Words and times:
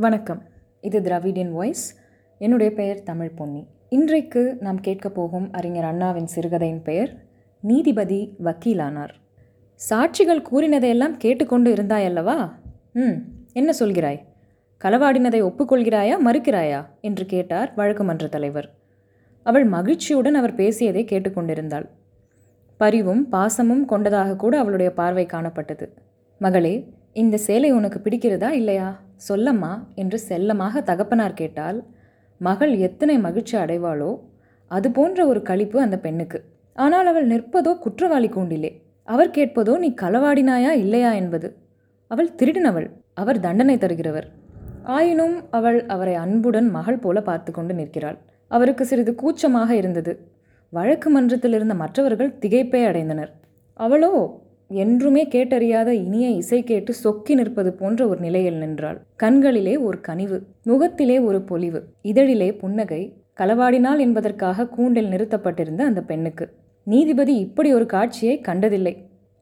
வணக்கம். 0.00 0.42
இது 0.80 1.00
Dravidian 1.00 1.50
voice 1.50 1.98
என்னுடைய 2.38 2.72
பெயர் 2.72 3.02
தமிழ் 3.02 3.34
பொன்னி. 3.34 3.66
இன்றைக்கு 3.88 4.56
நாம் 4.60 4.80
கேட்கப் 4.80 5.14
போகும் 5.14 5.52
அறிஞர் 5.52 5.84
அண்ணாவின் 5.84 6.26
சிறுகதையின் 6.26 6.82
பெயர் 6.82 7.16
நீதிபதி 7.60 8.36
வக்கீலானார். 8.44 9.08
சாட்சிகள் 9.90 10.42
கூறினதையெல்லாம் 10.52 11.16
கேட்டுக்கொண்டு 11.18 11.74
இருந்தாயல்லவா 11.74 12.50
ம் 12.92 13.16
என்ன 13.52 13.72
சொல்கிறாய்? 13.80 14.20
களவாடினதை 14.84 15.42
ஒப்புக்கொள்கிறாயா 15.42 16.16
மறுக்கிறாயா? 16.26 16.86
என்று 17.00 17.26
கேட்டார் 17.26 17.72
வழக்கு 17.74 18.04
மன்ற 18.04 18.26
தலைவர். 18.26 18.74
அவள் 19.42 19.64
மகிழ்ச்சியுடன் 19.64 20.34
அவர் 20.34 20.54
பேசியதை 20.54 21.04
கேட்டுக்கொண்டிருந்தாள். 21.04 21.88
பரிவும் 22.76 23.28
பாசமும் 23.32 23.84
கொண்டதாக 23.84 24.36
கூட 24.36 24.58
அவளுடைய 24.58 24.92
பார்வை 24.92 25.26
காணப்பட்டது. 25.26 25.88
மகளே 26.38 26.88
இந்த 27.12 27.36
சேலை 27.36 27.70
உனக்கு 27.70 27.98
பிடிக்கிறதா 27.98 28.50
இல்லையா? 28.50 29.06
சொல்லம்மா 29.28 29.72
என்று 29.94 30.18
செல்லமாக 30.28 30.80
தகப்பனார் 30.90 31.38
கேட்டால் 31.40 31.78
மகள் 32.40 32.72
எத்தனை 32.78 33.16
மகிழ்ச்சி 33.18 33.54
அடைவாளோ 33.56 34.10
அது 34.70 34.88
போன்ற 34.90 35.18
ஒரு 35.26 35.40
களிப்பு 35.42 35.78
அந்த 35.84 35.96
பெண்ணுக்கு. 35.98 36.38
ஆனால் 36.78 37.08
அவள் 37.12 37.26
நிற்பதோ 37.26 37.72
குற்றவாளி 37.84 38.28
கூண்டிலே. 38.28 38.70
அவர் 39.08 39.30
கேட்பதோ 39.30 39.74
நீ 39.78 39.88
களவாடினாயா 40.02 40.72
இல்லையா 40.82 41.10
என்பது. 41.12 41.48
அவள் 42.10 42.28
திருடினவள் 42.34 42.88
அவர் 43.14 43.40
தண்டனை 43.40 43.76
தருகிறவர். 43.76 44.26
ஆயினும் 44.96 45.36
அவள் 45.50 45.78
அவரை 45.94 46.14
அன்புடன் 46.14 46.68
மகள் 46.76 47.02
போல 47.04 47.20
பார்த்து 47.22 47.50
கொண்டு 47.52 47.74
நிற்கிறாள். 47.74 48.18
அவருக்கு 48.50 48.84
சிறிது 48.86 49.12
கூச்சமாக 49.14 49.70
இருந்தது. 49.74 50.12
வழக்கு 50.72 51.08
மன்றத்தில் 51.10 51.52
இருந்த 51.52 51.74
மற்றவர்கள் 51.74 52.36
திகைப்பே 52.42 52.82
அடைந்தனர். 52.90 53.32
அவளோ 53.80 54.12
என்றுமே 54.68 55.26
கேட்டறியாத 55.26 55.88
இனிய 55.88 56.28
இசை 56.28 56.64
கேட்டு 56.64 56.94
சொக்கி 57.04 57.34
நிற்பது 57.34 57.72
போன்ற 57.72 58.08
ஒரு 58.08 58.20
நிலையில் 58.20 58.54
நின்றாள். 58.54 58.98
கண்களிலே 59.16 59.76
ஒரு 59.76 60.00
கனிவு 60.00 60.42
முகத்திலே 60.62 61.18
ஒரு 61.18 61.42
பொலிவு 61.42 61.82
இதழிலே 62.02 62.58
புன்னகை 62.58 63.02
களவாடினாள் 63.36 63.98
என்பதற்காக 63.98 64.68
கூண்டில் 64.68 65.10
நிறுத்தப்பட்டிருந்த 65.10 65.80
அந்த 65.80 66.02
பெண்ணுக்கு. 66.02 66.46
நீதிபதி 66.84 67.34
இப்படி 67.36 67.72
ஒரு 67.72 67.86
காட்சியை 67.86 68.40
கண்டதில்லை. 68.40 68.94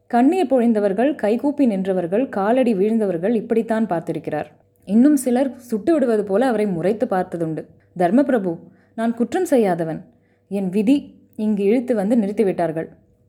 கண்ணீர் 0.07 0.49
பொழிந்தவர்கள் 0.49 1.15
கைகூப்பி 1.15 1.67
நின்றவர்கள் 1.67 2.29
காலடி 2.29 2.73
வீழ்ந்தவர்கள் 2.73 3.33
இப்படித்தான் 3.35 3.85
பார்த்திருக்கிறார். 3.85 4.45
இன்னும் 4.85 5.15
சிலர் 5.15 5.57
சுட்டு 5.57 5.93
விடுவது 5.93 6.23
போல 6.23 6.45
அவரை 6.45 6.67
முறைத்து 6.67 7.05
பார்த்ததுண்டு. 7.05 7.63
தர்மபிரபு 7.99 8.59
நான் 8.95 9.13
குற்றம் 9.13 9.45
செய்யாதவன். 9.45 10.05
என் 10.47 10.69
விதி 10.69 11.15
இங்கு 11.35 11.63
இழுத்து 11.63 11.95
வந்து 11.95 12.15
நிறுத்திவிட்டார்கள். 12.15 12.87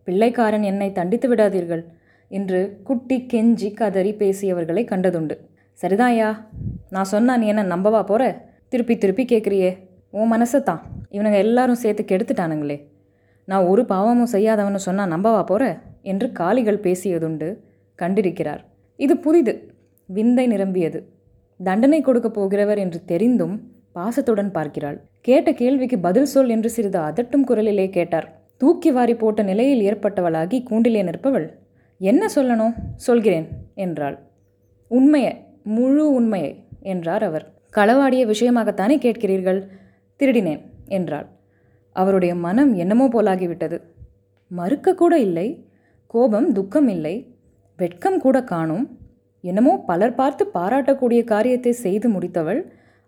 பிள்ளைக்காரன் 0.09 0.63
என்னை 0.63 0.93
தண்டித்து 0.93 1.35
விடாதீர்கள் 1.35 1.85
என்று 2.29 2.81
குட்டி 2.85 3.27
கெஞ்சி 3.33 3.75
கதறி 3.75 4.13
பேசியவர்களை 4.13 4.83
கண்டதுண்டு. 4.93 5.35
சரிதாயா 5.83 6.29
நான் 6.91 7.05
சொன்னா 7.05 7.37
நீ 7.37 7.47
என்ன 7.47 7.63
நம்பவா 7.63 8.07
போற? 8.07 8.23
திருப்பி 8.69 8.99
திருப்பி 8.99 9.25
கேட்குறியே 9.25 9.77
உன் 10.11 10.33
மனசை 10.33 10.61
தான். 10.61 10.83
இவனுங்க 11.11 11.33
எல்லாரும் 11.33 11.75
சேர்த்து 11.75 12.03
கெடுத்துட்டானுங்களே. 12.05 12.87
நான் 13.45 13.65
ஒரு 13.65 13.85
பாவமும் 13.85 14.33
செய்யாதவனு 14.33 14.75
சொன்னால் 14.75 15.11
நம்பவா 15.11 15.43
போற? 15.47 15.81
என்று 16.03 16.33
காளிகள் 16.33 16.81
பேசியதுண்டு 16.81 17.49
கண்டிருக்கிறார். 17.99 18.63
இது 18.97 19.17
புதிது. 19.17 19.55
விந்தை 20.09 20.47
நிரம்பியது. 20.47 21.01
தண்டனை 21.65 22.01
கொடுக்க 22.01 22.29
போகிறவர் 22.29 22.79
என்று 22.79 23.01
தெரிந்தும் 23.05 23.57
பாசத்துடன் 23.93 24.51
பார்க்கிறாள். 24.51 24.99
கேட்ட 25.21 25.53
கேள்விக்கு 25.53 25.99
பதில் 25.99 26.25
சொல் 26.25 26.49
என்று 26.49 26.71
சிறிது 26.71 26.99
அதட்டும் 26.99 27.47
குரலிலே 27.49 27.91
கேட்டார். 27.91 28.38
தூக்கி 28.61 28.91
வாரி 28.91 29.15
போட்ட 29.15 29.43
நிலையில் 29.43 29.83
ஏற்பட்டவளாகி 29.89 30.63
கூண்டிலே 30.63 31.03
நிற்பவள். 31.03 31.47
என்ன 32.01 32.29
சொல்லணும்? 32.35 32.75
சொல்கிறேன் 32.97 33.49
என்றாள். 33.75 34.19
உண்மையை 34.89 35.33
முழு 35.63 36.13
உண்மையை 36.13 36.65
என்றார் 36.81 37.23
அவர். 37.23 37.45
களவாடிய 37.77 38.23
விஷயமாகத்தானே 38.27 38.97
கேட்கிறீர்கள்? 38.99 39.61
திருடினேன் 40.21 40.61
என்றாள். 40.89 41.27
அவருடைய 41.93 42.35
மனம் 42.35 42.75
என்னமோ 42.75 43.09
போலாகிவிட்டது. 43.09 43.79
மறுக்க 44.51 44.95
கூட 44.95 45.19
இல்லை. 45.19 45.67
கோபம் 46.07 46.53
துக்கம் 46.53 46.89
இல்லை. 46.89 47.35
வெட்கம் 47.77 48.19
கூட 48.19 48.43
காணும். 48.45 48.99
என்னமோ 49.41 49.85
பலர் 49.87 50.15
பார்த்து 50.15 50.51
பாராட்டக்கூடிய 50.55 51.25
காரியத்தை 51.25 51.73
செய்து 51.73 52.09
முடித்தவள். 52.09 52.61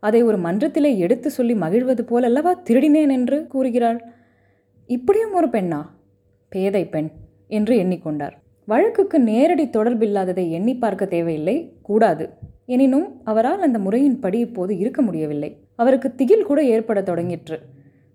அதை 0.03 0.22
ஒரு 0.22 0.39
மன்றத்திலே 0.39 0.97
எடுத்து 0.97 1.31
சொல்லி 1.31 1.55
மகிழ்வது 1.55 2.03
போலல்லவா 2.03 2.53
திருடினேன் 2.71 3.10
என்று 3.10 3.47
கூறுகிறாள்? 3.47 4.00
இப்படியும் 4.91 5.34
ஒரு 5.34 5.47
பெண்ணா? 5.47 5.81
பேதை 6.49 6.89
பெண் 6.89 7.11
என்று 7.47 7.75
எண்ணிக்கொண்டார். 7.78 8.33
வழக்குக்கு 8.65 9.21
நேரடி 9.21 9.65
தொடர்பில்லாததை 9.67 10.51
எண்ணி 10.51 10.77
பார்க்க 10.77 11.06
தேவையில்லை 11.06 11.73
கூடாது. 11.83 12.31
எனினும் 12.67 13.21
அவரால் 13.25 13.61
அந்த 13.61 13.78
முறையின்படி 13.78 14.34
இப்போது 14.34 14.78
இருக்க 14.78 15.03
முடியவில்லை. 15.03 15.51
அவருக்கு 15.75 16.15
திகில் 16.15 16.45
கூட 16.45 16.65
ஏற்பட 16.65 17.01
தொடங்கிற்று. 17.01 17.59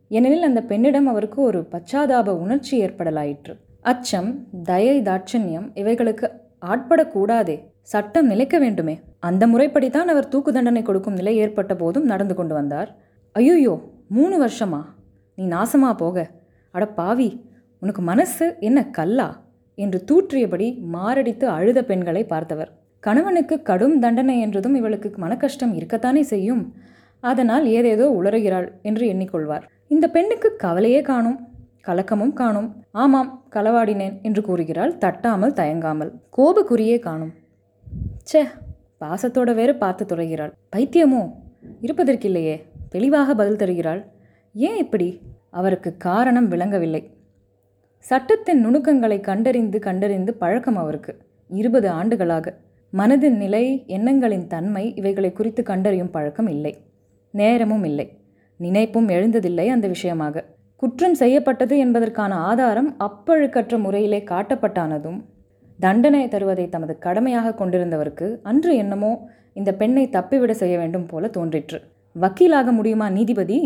ஏனெனில் 0.09 0.43
அந்த 0.43 0.61
பெண்ணிடம் 0.61 1.07
அவருக்கு 1.07 1.41
ஒரு 1.41 1.67
பச்சாதாப 1.71 2.27
உணர்ச்சி 2.27 2.83
ஏற்படலாயிற்று. 2.83 3.55
அச்சம் 3.81 4.47
தயை 4.63 5.01
தாட்சண்யம் 5.01 5.69
இவைகளுக்கு 5.73 6.29
ஆட்படக்கூடாதே 6.65 7.59
சட்டம் 7.81 8.27
நிலைக்க 8.27 8.59
வேண்டுமே. 8.59 8.99
அந்த 9.19 9.47
முறைப்படித்தான் 9.47 10.11
அவர் 10.13 10.27
தூக்கு 10.27 10.53
தண்டனை 10.53 10.81
கொடுக்கும் 10.81 11.13
நிலை 11.13 11.35
ஏற்பட்ட 11.37 11.75
போதும் 11.75 12.05
நடந்து 12.05 12.35
கொண்டு 12.35 12.53
வந்தார். 12.53 12.95
ஐயோயோ 13.39 13.81
மூணு 14.09 14.45
வருஷமா? 14.45 14.81
நீ 15.35 15.45
நாசமா 15.45 15.93
போக. 15.97 16.31
அட 16.75 16.85
பாவி 16.99 17.27
உனக்கு 17.81 18.01
மனசு 18.01 18.45
என்ன 18.59 18.79
கல்லா? 18.89 19.27
என்று 19.77 19.99
தூற்றியபடி 20.11 20.67
மாரடித்து 20.93 21.45
அழுத 21.47 21.79
பெண்களை 21.83 22.23
பார்த்தவர். 22.23 22.71
கணவனுக்கு 23.03 23.55
கடும் 23.61 23.95
தண்டனை 23.99 24.35
என்றதும் 24.39 24.75
இவளுக்கு 24.75 25.09
மனக்கஷ்டம் 25.17 25.73
இருக்கத்தானே 25.75 26.21
செய்யும்? 26.21 26.63
அதனால் 27.23 27.65
ஏதேதோ 27.65 28.05
உளறுகிறாள் 28.21 28.67
என்று 28.81 29.05
எண்ணிக்கொள்வார். 29.13 29.65
இந்த 29.87 30.05
பெண்ணுக்கு 30.09 30.55
கவலையே 30.55 31.01
காணும் 31.01 31.37
கலக்கமும் 31.83 32.33
காணும். 32.33 32.69
ஆமாம் 32.91 33.29
களவாடினேன் 33.51 34.15
என்று 34.21 34.41
கூறுகிறாள் 34.41 34.93
தட்டாமல் 34.97 35.57
தயங்காமல். 35.59 36.11
கோபக்குறியே 36.37 36.97
காணும். 36.99 37.33
ச்சே 38.23 38.41
பாசத்தோட 39.03 39.49
வேறு 39.53 39.75
பார்த்து 39.75 40.03
துறைகிறாள். 40.05 40.53
பைத்தியமோ? 40.75 41.21
இருப்பதற்கில்லையே 41.81 42.55
தெளிவாக 42.89 43.35
பதில் 43.35 43.57
தருகிறாள். 43.57 44.01
ஏன் 44.55 44.77
இப்படி? 44.77 45.09
அவருக்கு 45.55 45.89
காரணம் 45.97 46.47
விளங்கவில்லை. 46.47 47.01
சட்டத்தின் 48.05 48.61
நுணுக்கங்களை 48.61 49.19
கண்டறிந்து 49.19 49.79
கண்டறிந்து 49.79 50.31
பழக்கம் 50.33 50.77
அவருக்கு. 50.77 51.13
இருபது 51.49 51.87
ஆண்டுகளாக 51.89 52.53
மனதின் 52.93 53.37
நிலை 53.37 53.63
எண்ணங்களின் 53.87 54.47
தன்மை 54.47 54.83
இவைகளை 54.95 55.31
குறித்து 55.31 55.61
கண்டறியும் 55.63 56.11
பழக்கம் 56.11 56.47
இல்லை. 56.47 56.73
நேரமும் 57.33 57.83
இல்லை. 57.83 58.07
நினைப்பும் 58.59 59.07
எழுந்ததில்லை 59.09 59.65
அந்த 59.67 59.87
விஷயமாக. 59.87 60.43
குற்றம் 60.75 61.13
செய்யப்பட்டது 61.13 61.75
என்பதற்கான 61.77 62.35
ஆதாரம் 62.49 62.89
அப்பழுக்கற்ற 62.99 63.77
முறையிலே 63.77 64.19
காட்டப்பட்டானதும் 64.31 65.19
தண்டனை 65.79 66.23
தருவதை 66.27 66.65
தமது 66.69 66.93
கடமையாக 66.97 67.55
கொண்டிருந்தவருக்கு 67.59 68.27
அன்று 68.41 68.71
என்னமோ 68.75 69.11
இந்த 69.53 69.71
பெண்ணை 69.73 70.05
தப்பிவிட 70.09 70.51
செய்ய 70.51 70.75
வேண்டும் 70.77 71.07
போல 71.07 71.27
தோன்றிற்று. 71.27 71.79
வக்கீலாக 72.15 72.71
முடியுமா 72.71 73.09
நீதிபதி? 73.09 73.59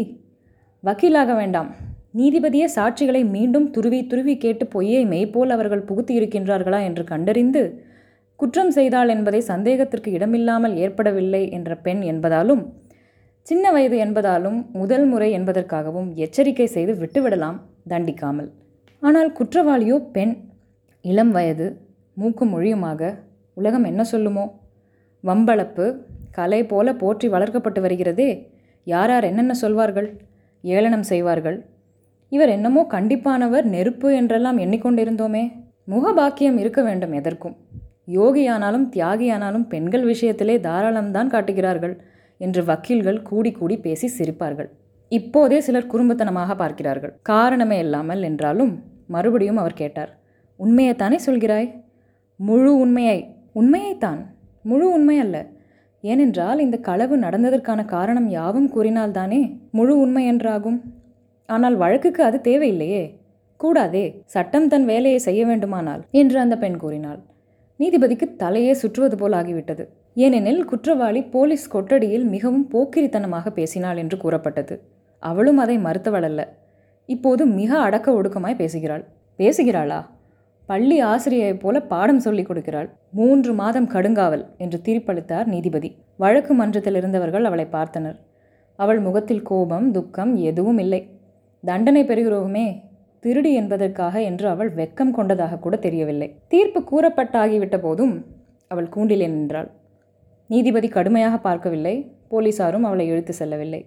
வக்கீலாக 0.84 1.32
வேண்டாம். 1.40 1.70
நீதிபதியே 2.18 2.68
சாட்சிகளை 2.76 3.22
மீண்டும் 3.34 3.66
துருவி 3.76 3.98
துருவி 4.12 4.34
கேட்டு 4.44 4.66
பொய்யை 4.74 5.02
மெய்ப்போல் 5.14 5.52
அவர்கள் 5.56 5.88
புகுத்தி 5.90 6.14
இருக்கின்றார்களா 6.20 6.80
என்று 6.90 7.04
கண்டறிந்து 7.10 7.62
குற்றம் 8.40 8.72
செய்தாள் 8.78 9.10
என்பதை 9.16 9.42
சந்தேகத்திற்கு 9.50 10.10
இடமில்லாமல் 10.18 10.76
ஏற்படவில்லை 10.84 11.42
என்ற 11.58 11.76
பெண் 11.86 12.04
என்பதாலும் 12.12 12.62
சின்ன 13.48 13.66
வயது 13.76 13.98
என்பதாலும் 14.06 14.58
முதல் 14.80 15.06
முறை 15.12 15.30
என்பதற்காகவும் 15.38 16.10
எச்சரிக்கை 16.26 16.68
செய்து 16.76 16.96
விட்டுவிடலாம் 17.02 17.58
தண்டிக்காமல். 17.92 18.50
ஆனால் 19.02 19.30
குற்றவாளியோ 19.40 19.98
பெண் 20.16 20.34
இளம் 21.06 21.34
வயது 21.38 21.68
மூக்கும் 22.18 22.52
மொழியுமாக 22.56 23.12
உலகம் 23.58 23.88
என்ன 23.92 24.02
சொல்லுமோ? 24.14 24.46
வம்பளப்பு 25.24 25.86
கலை 26.40 26.62
போல 26.72 26.88
போற்றி 27.04 27.28
வளர்க்கப்பட்டு 27.36 27.80
வருகிறதே 27.88 28.32
யார் 28.88 29.12
யார் 29.14 29.30
என்னென்ன 29.32 29.54
சொல்வார்கள்? 29.64 30.10
ஏளனம் 30.64 31.04
செய்வார்கள். 31.04 31.66
இவர் 32.32 32.50
என்னமோ 32.50 32.82
கண்டிப்பானவர் 32.92 33.64
நெருப்பு 33.64 34.16
என்றெல்லாம் 34.16 34.58
எண்ணிக்கொண்டிருந்தோமே. 34.58 35.44
முகபாக்கியம் 35.88 36.58
இருக்க 36.58 36.82
வேண்டும் 36.82 37.14
எதற்கும். 37.14 37.56
யோகியானாலும் 38.08 38.86
தியாகியானாலும் 38.96 39.66
பெண்கள் 39.68 40.06
விஷயத்திலே 40.06 40.56
தாராளம்தான் 40.60 41.28
காட்டுகிறார்கள் 41.28 41.96
என்று 42.38 42.64
வக்கீல்கள் 42.64 43.22
கூடி 43.22 43.52
கூடி 43.52 43.78
பேசி 43.78 44.08
சிரிப்பார்கள். 44.18 44.70
இப்போதே 45.12 45.60
சிலர் 45.60 45.92
குறும்புத்தனமாக 45.94 46.56
பார்க்கிறார்கள். 46.56 47.14
காரணமே 47.22 47.78
இல்லாமல் 47.80 48.22
என்றாலும் 48.24 48.74
மறுபடியும் 49.06 49.58
அவர் 49.58 49.74
கேட்டார் 49.74 50.12
உண்மையைத்தானே 50.60 51.18
சொல்கிறாய்? 51.26 51.70
முழு 52.40 52.72
உண்மையை. 52.80 53.20
உண்மையைத்தான். 53.54 54.22
முழு 54.62 54.86
உண்மை 54.92 55.16
அல்ல 55.20 55.38
ஏனென்றால் 56.02 56.60
இந்த 56.60 56.78
களவு 56.78 57.18
நடந்ததற்கான 57.18 57.86
காரணம் 57.86 58.30
யாவும் 58.30 58.70
கூறினால்தானே 58.76 59.60
முழு 59.72 60.00
உண்மை 60.00 60.32
என்றாகும். 60.32 60.80
ஆனால் 61.46 61.76
வழக்குக்கு 61.78 62.24
அது 62.24 62.38
தேவையில்லையே. 62.44 63.04
கூடாதே 63.58 64.22
சட்டம் 64.26 64.68
தன் 64.68 64.86
வேலையை 64.86 65.20
செய்ய 65.20 65.46
வேண்டுமானால் 65.46 66.04
என்று 66.12 66.40
அந்த 66.40 66.58
பெண் 66.58 66.78
கூறினாள். 66.78 67.20
நீதிபதிக்கு 67.80 68.26
தலையே 68.38 68.72
சுற்றுவது 68.72 69.18
போல் 69.18 69.32
ஆகிவிட்டது. 69.32 69.84
ஏனெனில் 70.14 70.66
குற்றவாளி 70.66 71.22
போலீஸ் 71.22 71.66
கொட்டடியில் 71.74 72.26
மிகவும் 72.26 72.70
போக்கிரித்தனமாக 72.74 73.50
பேசினாள் 73.50 73.98
என்று 73.98 74.18
கூறப்பட்டது. 74.18 74.76
அவளும் 75.24 75.58
அதை 75.58 75.78
மறுத்தவளல்ல. 75.78 76.42
இப்போது 77.06 77.46
மிக 77.46 77.80
அடக்க 77.80 78.12
ஒடுக்கமாய் 78.12 78.56
பேசுகிறாள். 78.56 79.04
பேசுகிறாளா? 79.40 80.00
பள்ளி 80.70 80.98
ஆசிரியைப் 81.04 81.62
போல 81.62 81.76
பாடம் 81.92 82.24
சொல்லிக் 82.26 82.50
கொடுக்கிறாள். 82.50 82.90
மூன்று 83.12 83.52
மாதம் 83.54 83.88
கடுங்காவல் 83.90 84.44
என்று 84.58 84.78
தீர்ப்பளித்தார் 84.88 85.46
நீதிபதி. 85.46 85.90
வழக்கு 86.18 86.54
மன்றத்தில் 86.54 86.96
இருந்தவர்கள் 86.96 87.46
அவளை 87.46 87.66
பார்த்தனர். 87.72 88.18
அவள் 88.80 89.00
முகத்தில் 89.00 89.42
கோபம் 89.42 89.88
துக்கம் 89.92 90.34
எதுவும் 90.50 90.78
இல்லை. 90.78 91.02
தண்டனை 91.64 92.02
பெறுகிறோமே 92.04 92.66
திருடி 93.24 93.52
என்பதற்காக 93.54 94.22
என்று 94.22 94.46
அவள் 94.48 94.70
வெக்கம் 94.74 95.12
கொண்டதாக 95.12 95.58
கூட 95.58 95.76
தெரியவில்லை. 95.76 96.28
தீர்ப்பு 96.48 96.82
கூறப்பட்டாகிவிட்ட 96.92 97.78
போதும் 97.78 98.14
அவள் 98.72 98.90
கூண்டிலே 98.90 99.28
நின்றாள். 99.28 99.70
நீதிபதி 100.50 100.88
கடுமையாக 100.88 101.38
பார்க்கவில்லை. 101.38 101.96
போலீசாரும் 102.32 102.88
அவளை 102.90 103.08
இழுத்து 103.08 103.34
செல்லவில்லை. 103.34 103.82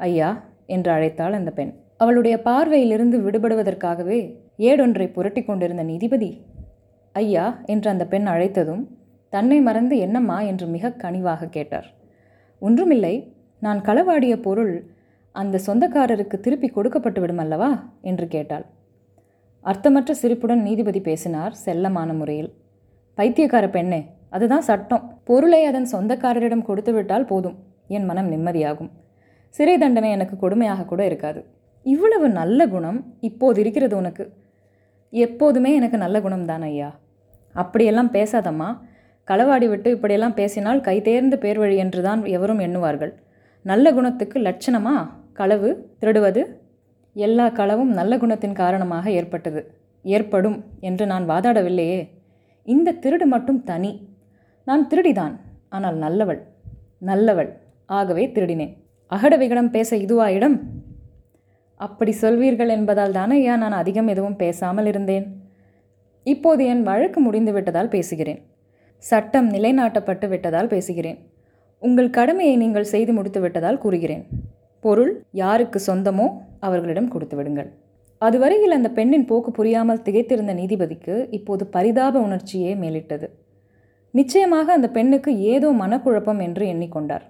ஐயா 0.00 0.30
என்று 0.66 0.90
அழைத்தாள் 0.92 1.38
அந்த 1.40 1.50
பெண். 1.50 1.72
அவளுடைய 1.96 2.36
பார்வையிலிருந்து 2.44 3.18
விடுபடுவதற்காகவே 3.26 4.20
ஏடொன்றை 4.58 5.06
புரட்டி 5.08 5.44
கொண்டிருந்த 5.44 5.82
நீதிபதி 5.82 6.42
ஐயா 7.12 7.62
என்று 7.64 7.90
அந்த 7.90 8.06
பெண் 8.06 8.26
அழைத்ததும் 8.26 8.84
தன்னை 9.28 9.60
மறந்து 9.60 9.96
என்னம்மா? 9.98 10.40
என்று 10.40 10.66
மிக 10.66 10.88
கனிவாக 10.88 11.48
கேட்டார். 11.48 11.94
ஒன்றுமில்லை 12.58 13.34
நான் 13.60 13.80
களவாடிய 13.80 14.42
பொருள் 14.42 14.90
அந்த 15.30 15.60
சொந்தக்காரருக்கு 15.66 16.40
திருப்பி 16.40 16.68
கொடுக்கப்பட்டு 16.68 17.20
விடும் 17.20 17.38
அல்லவா 17.38 17.90
என்று 18.00 18.28
கேட்டாள். 18.28 18.64
அர்த்தமற்ற 19.60 20.10
சிரிப்புடன் 20.12 20.62
நீதிபதி 20.62 21.00
பேசினார் 21.00 21.54
செல்லமான 21.64 22.16
முறையில். 22.16 22.54
பைத்தியக்கார 23.14 23.68
பெண்ணே 23.68 24.04
அதுதான் 24.30 24.60
சட்டம். 24.60 25.20
பொருளை 25.24 25.64
அதன் 25.64 25.88
சொந்தக்காரரிடம் 25.92 26.62
கொடுத்துவிட்டால் 26.62 27.24
போதும். 27.24 27.56
என் 27.88 28.04
மனம் 28.04 28.32
நிம்மதியாகும். 28.32 28.90
சிறை 29.48 29.78
தண்டனை 29.78 30.10
எனக்கு 30.10 30.48
கொடுமையாக 30.48 30.84
கூட 30.84 31.04
இருக்காது. 31.04 31.44
இவ்வளவு 31.82 32.28
நல்ல 32.28 32.66
குணம் 32.66 33.14
இப்போது 33.20 33.60
இருக்கிறது 33.60 33.96
உனக்கு. 33.96 34.24
எப்போதுமே 35.10 35.74
எனக்கு 35.74 35.98
நல்ல 35.98 36.20
குணம்தான் 36.20 36.60
ஐயா. 36.60 36.98
அப்படியெல்லாம் 37.52 38.12
பேசாதம்மா. 38.12 38.78
களவாடி 39.26 39.68
விட்டு 39.68 39.90
இப்படியெல்லாம் 39.90 40.34
பேசினால் 40.34 40.80
கைதேர்ந்து 40.80 41.36
பேர் 41.36 41.58
வழி 41.58 41.76
என்றுதான் 41.76 42.24
எவரும் 42.24 42.58
எண்ணுவார்கள். 42.58 43.12
நல்ல 43.62 43.92
குணத்துக்கு 43.92 44.38
லட்சணமா? 44.38 45.08
களவு 45.32 45.96
திருடுவது? 46.00 46.44
எல்லா 47.14 47.50
களவும் 47.50 47.82
நல்ல 47.82 48.16
குணத்தின் 48.16 48.52
காரணமாக 48.52 49.10
ஏற்பட்டது. 49.10 49.74
ஏற்படும் 50.02 50.64
என்று 50.80 51.06
நான் 51.06 51.28
வாதாடவில்லையே. 51.28 52.08
இந்த 52.64 52.92
திருடு 52.92 53.24
மட்டும் 53.24 53.64
தனி. 53.64 54.08
நான் 54.64 54.88
திருடிதான் 54.88 55.36
ஆனால் 55.68 55.98
நல்லவள். 55.98 56.40
நல்லவள். 57.06 57.52
ஆகவே 57.86 58.26
திருடினேன். 58.26 58.76
அகட 59.06 59.36
விகடம் 59.36 59.70
பேச 59.70 59.96
இதுவா 59.96 60.28
இடம்? 60.28 60.62
அப்படி 61.80 62.12
சொல்வீர்கள் 62.22 62.74
என்பதால் 62.76 63.16
தானே 63.18 63.36
ஐயா 63.40 63.54
நான் 63.62 63.76
அதிகம் 63.80 64.10
எதுவும் 64.12 64.38
பேசாமல் 64.42 64.88
இருந்தேன். 64.92 65.26
இப்போது 66.26 66.62
என் 66.72 66.82
வழக்கு 66.88 67.18
முடிந்து 67.26 67.52
விட்டதால் 67.56 67.92
பேசுகிறேன். 67.94 68.40
சட்டம் 69.04 69.48
நிலைநாட்டப்பட்டு 69.54 70.26
விட்டதால் 70.32 70.70
பேசுகிறேன். 70.74 71.18
உங்கள் 71.82 72.14
கடமையை 72.18 72.54
நீங்கள் 72.62 72.90
செய்து 72.92 73.12
முடித்து 73.18 73.40
விட்டதால் 73.44 73.82
கூறுகிறேன். 73.84 74.24
பொருள் 74.84 75.12
யாருக்கு 75.42 75.78
சொந்தமோ 75.86 76.26
அவர்களிடம் 76.66 77.12
கொடுத்து 77.14 77.36
விடுங்கள். 77.38 77.70
அதுவரையில் 78.22 78.76
அந்த 78.76 78.88
பெண்ணின் 78.96 79.26
போக்கு 79.30 79.50
புரியாமல் 79.58 80.04
திகைத்திருந்த 80.06 80.52
நீதிபதிக்கு 80.60 81.14
இப்போது 81.38 81.64
பரிதாப 81.74 82.14
உணர்ச்சியே 82.26 82.72
மேலிட்டது. 82.82 83.26
நிச்சயமாக 84.14 84.72
அந்த 84.76 84.88
பெண்ணுக்கு 84.96 85.30
ஏதோ 85.52 85.68
மனக்குழப்பம் 85.82 86.40
என்று 86.46 86.64
எண்ணிக்கொண்டார். 86.72 87.24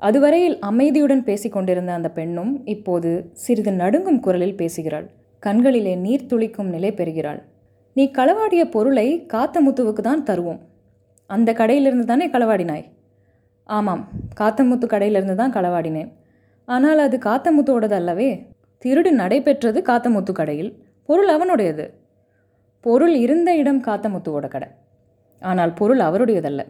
அதுவரையில் 0.00 0.58
அமைதியுடன் 0.60 1.24
பேசிக்கொண்டிருந்த 1.24 1.92
அந்த 1.92 2.08
பெண்ணும் 2.10 2.52
இப்போது 2.64 3.30
சிறிது 3.32 3.72
நடுங்கும் 3.72 4.20
குரலில் 4.20 4.56
பேசுகிறாள். 4.56 5.10
கண்களிலே 5.38 5.94
நீர் 5.96 6.26
துளிக்கும் 6.26 6.70
நிலை 6.70 6.92
பெறுகிறாள். 6.92 7.42
நீ 7.92 8.10
களவாடிய 8.14 8.64
பொருளை 8.64 9.26
காத்தமுத்துவுக்கு 9.32 10.02
தான் 10.02 10.22
தருவோம். 10.22 10.60
அந்த 11.26 11.52
கடையிலிருந்து 11.52 12.04
தானே 12.04 12.28
களவாடினாய்? 12.28 12.84
ஆமாம் 13.62 14.08
காத்தமுத்து 14.40 14.86
கடையிலிருந்து 14.86 15.34
தான் 15.34 15.52
களவாடினேன். 15.52 16.10
ஆனால் 16.64 16.98
அது 16.98 17.16
காத்தமுத்துவோடது 17.16 17.92
அல்லவே. 17.92 18.46
திருடு 18.84 19.10
நடைபெற்றது 19.10 19.80
காத்தமுத்து 19.80 20.32
கடையில். 20.32 20.70
பொருள் 21.08 21.28
அவனுடையது. 21.28 21.86
பொருள் 22.80 23.14
இருந்த 23.14 23.56
இடம் 23.56 23.82
காத்தமுத்துவோட 23.82 24.48
கடை. 24.48 24.68
ஆனால் 25.42 25.72
பொருள் 25.72 25.98
அவருடையதல்ல. 25.98 26.62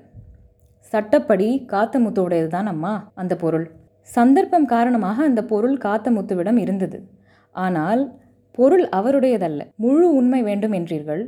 சட்டப்படி 0.95 1.49
காத்தமுத்துவுடையது 1.73 2.49
தான் 2.57 2.69
அம்மா 2.73 2.93
அந்த 3.21 3.35
பொருள். 3.43 3.67
சந்தர்ப்பம் 4.09 4.67
காரணமாக 4.73 5.17
அந்த 5.29 5.41
பொருள் 5.53 5.77
காத்தமுத்துவிடம் 5.85 6.59
இருந்தது. 6.65 6.99
ஆனால் 7.55 8.03
பொருள் 8.59 8.85
அவருடையதல்ல. 8.99 9.63
முழு 9.85 10.07
உண்மை 10.19 10.41
வேண்டும் 10.49 10.75
என்றீர்கள். 10.79 11.23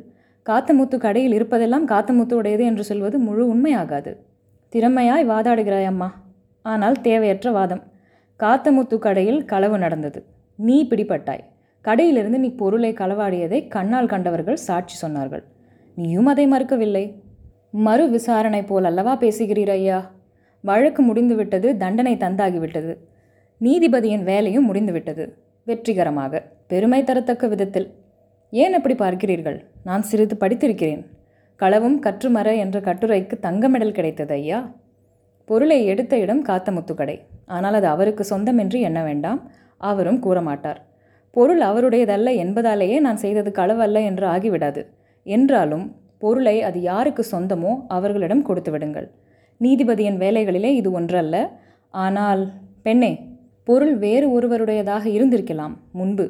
காத்தமுத்து 0.46 0.96
கடையில் 1.04 1.34
இருப்பதெல்லாம் 1.38 1.86
காத்தமுத்துவுடையது 1.92 2.64
என்று 2.70 2.84
சொல்வது 2.90 3.16
முழு 3.26 3.44
உண்மையாகாது 3.52 4.12
திறமையாய் 4.72 5.24
வாதாடுகிறாய் 5.32 5.90
அம்மா. 5.92 6.08
ஆனால் 6.64 6.96
தேவையற்ற 7.06 7.50
வாதம். 7.58 7.82
காத்தமுத்து 8.40 8.96
கடையில் 9.06 9.40
களவு 9.52 9.76
நடந்தது. 9.84 10.20
நீ 10.58 10.76
பிடிப்பட்டாய் 10.90 11.44
கடையிலிருந்து 11.84 12.38
நீ 12.44 12.48
பொருளை 12.60 12.90
களவாடியதை 13.00 13.58
கண்ணால் 13.74 14.12
கண்டவர்கள் 14.12 14.64
சாட்சி 14.68 14.96
சொன்னார்கள். 15.02 15.44
நீயும் 15.96 16.30
அதை 16.32 16.44
மறுக்கவில்லை. 16.52 17.04
மறு 17.84 18.10
விசாரணை 18.10 18.62
போல் 18.62 18.84
அல்லவா 18.84 19.18
பேசுகிறீர் 19.18 19.70
ஐயா? 19.70 20.10
வழக்கு 20.60 21.02
முடிந்துவிட்டது 21.02 21.76
தண்டனை 21.76 22.16
தந்தாகிவிட்டது. 22.16 22.92
நீதிபதியின் 23.60 24.22
வேலையும் 24.22 24.64
முடிந்துவிட்டது. 24.64 25.24
வெற்றிகரமாக 25.64 26.42
பெருமை 26.66 27.02
தரத்தக்க 27.02 27.48
விதத்தில். 27.48 27.94
ஏன் 28.50 28.72
அப்படி 28.72 28.94
பார்க்கிறீர்கள்? 28.94 29.64
நான் 29.82 30.02
சிறிது 30.02 30.36
படித்திருக்கிறேன். 30.40 31.06
களவும் 31.60 31.98
கற்றுமர 31.98 32.56
என்ற 32.56 32.80
கட்டுரைக்கு 32.80 33.38
தங்க 33.38 33.68
மெடல் 33.68 33.92
கிடைத்தது 33.92 34.34
ஐயா. 34.34 34.74
பொருளை 35.44 35.84
எடுத்த 35.84 36.16
இடம் 36.18 36.42
காத்த 36.42 36.72
முத்துக்கடை 36.72 37.20
ஆனால் 37.46 37.74
அது 37.74 37.86
அவருக்கு 37.86 38.24
சொந்தம் 38.24 38.58
என்று 38.58 38.80
எண்ண 38.80 39.02
வேண்டாம். 39.02 39.50
அவரும் 39.76 40.22
கூறமாட்டார். 40.22 40.76
பொருள் 41.30 41.60
அவருடையதல்ல 41.60 42.36
என்பதாலேயே 42.36 43.00
நான் 43.00 43.16
செய்தது 43.16 43.50
களவல்ல 43.50 44.04
என்று 44.04 44.26
ஆகிவிடாது. 44.26 44.86
என்றாலும் 45.22 45.96
பொருளை 46.22 46.56
அது 46.62 46.78
யாருக்கு 46.80 47.22
சொந்தமோ 47.30 47.72
அவர்களிடம் 47.96 48.42
கொடுத்து 48.42 48.70
விடுங்கள். 48.70 49.08
நீதிபதியின் 49.60 50.18
வேலைகளிலே 50.22 50.70
இது 50.80 50.90
ஒன்றல்ல. 50.98 51.36
ஆனால் 51.94 52.42
பெண்ணே 52.86 53.12
பொருள் 53.68 53.94
வேறு 54.04 54.26
ஒருவருடையதாக 54.36 55.04
இருந்திருக்கலாம். 55.16 55.74
முன்பு 55.98 56.26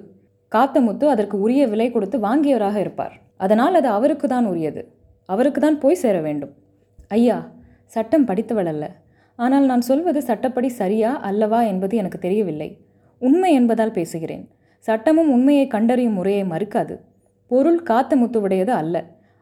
காத்தமுத்து 0.52 1.06
அதற்கு 1.14 1.36
உரிய 1.44 1.62
விலை 1.72 1.88
கொடுத்து 1.90 2.16
வாங்கியவராக 2.26 2.76
இருப்பார். 2.76 3.14
அதனால் 3.36 3.74
அது 3.74 3.88
அவருக்கு 3.88 4.26
தான் 4.28 4.46
உரியது. 4.52 4.82
அவருக்கு 5.28 5.60
தான் 5.60 5.78
போய் 5.78 6.02
சேர 6.02 6.16
வேண்டும். 6.20 6.52
ஐயா 7.16 7.36
சட்டம் 7.94 8.24
படித்தவள் 8.28 8.70
அல்ல. 8.72 8.84
ஆனால் 9.38 9.66
நான் 9.70 9.84
சொல்வது 9.88 10.20
சட்டப்படி 10.22 10.68
சரியா 10.80 11.10
அல்லவா 11.28 11.60
என்பது 11.72 11.94
எனக்கு 11.96 12.18
தெரியவில்லை. 12.18 12.68
உண்மை 13.22 13.50
என்பதால் 13.52 13.96
பேசுகிறேன். 13.98 14.44
சட்டமும் 14.88 15.30
உண்மையை 15.34 15.66
கண்டறியும் 15.66 16.16
முறையை 16.18 16.44
மறுக்காது. 16.52 16.94
பொருள் 17.50 17.80
காத்தமுத்துவுடையது 17.90 18.72
அல்ல. 18.80 18.96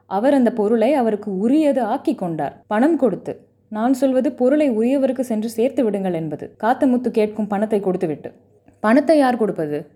அவர் 0.07 0.35
அந்த 0.35 0.53
பொருளை 0.53 0.93
அவருக்கு 0.93 1.39
உரியது 1.39 1.83
ஆக்கி 1.83 2.15
கொண்டார். 2.15 2.65
பணம் 2.67 2.97
கொடுத்து. 2.97 3.47
நான் 3.69 3.95
சொல்வது 3.95 4.33
பொருளை 4.33 4.71
உரியவருக்கு 4.71 5.21
சென்று 5.21 5.49
சேர்த்து 5.49 5.85
விடுங்கள் 5.85 6.13
என்பது. 6.13 6.57
காத்தமுத்து 6.65 7.09
கேட்கும் 7.09 7.47
பணத்தை 7.47 7.81
கொடுத்துவிட்டு. 7.81 8.33
பணத்தை 8.81 9.19
யார் 9.19 9.37
கொடுப்பது? 9.37 9.91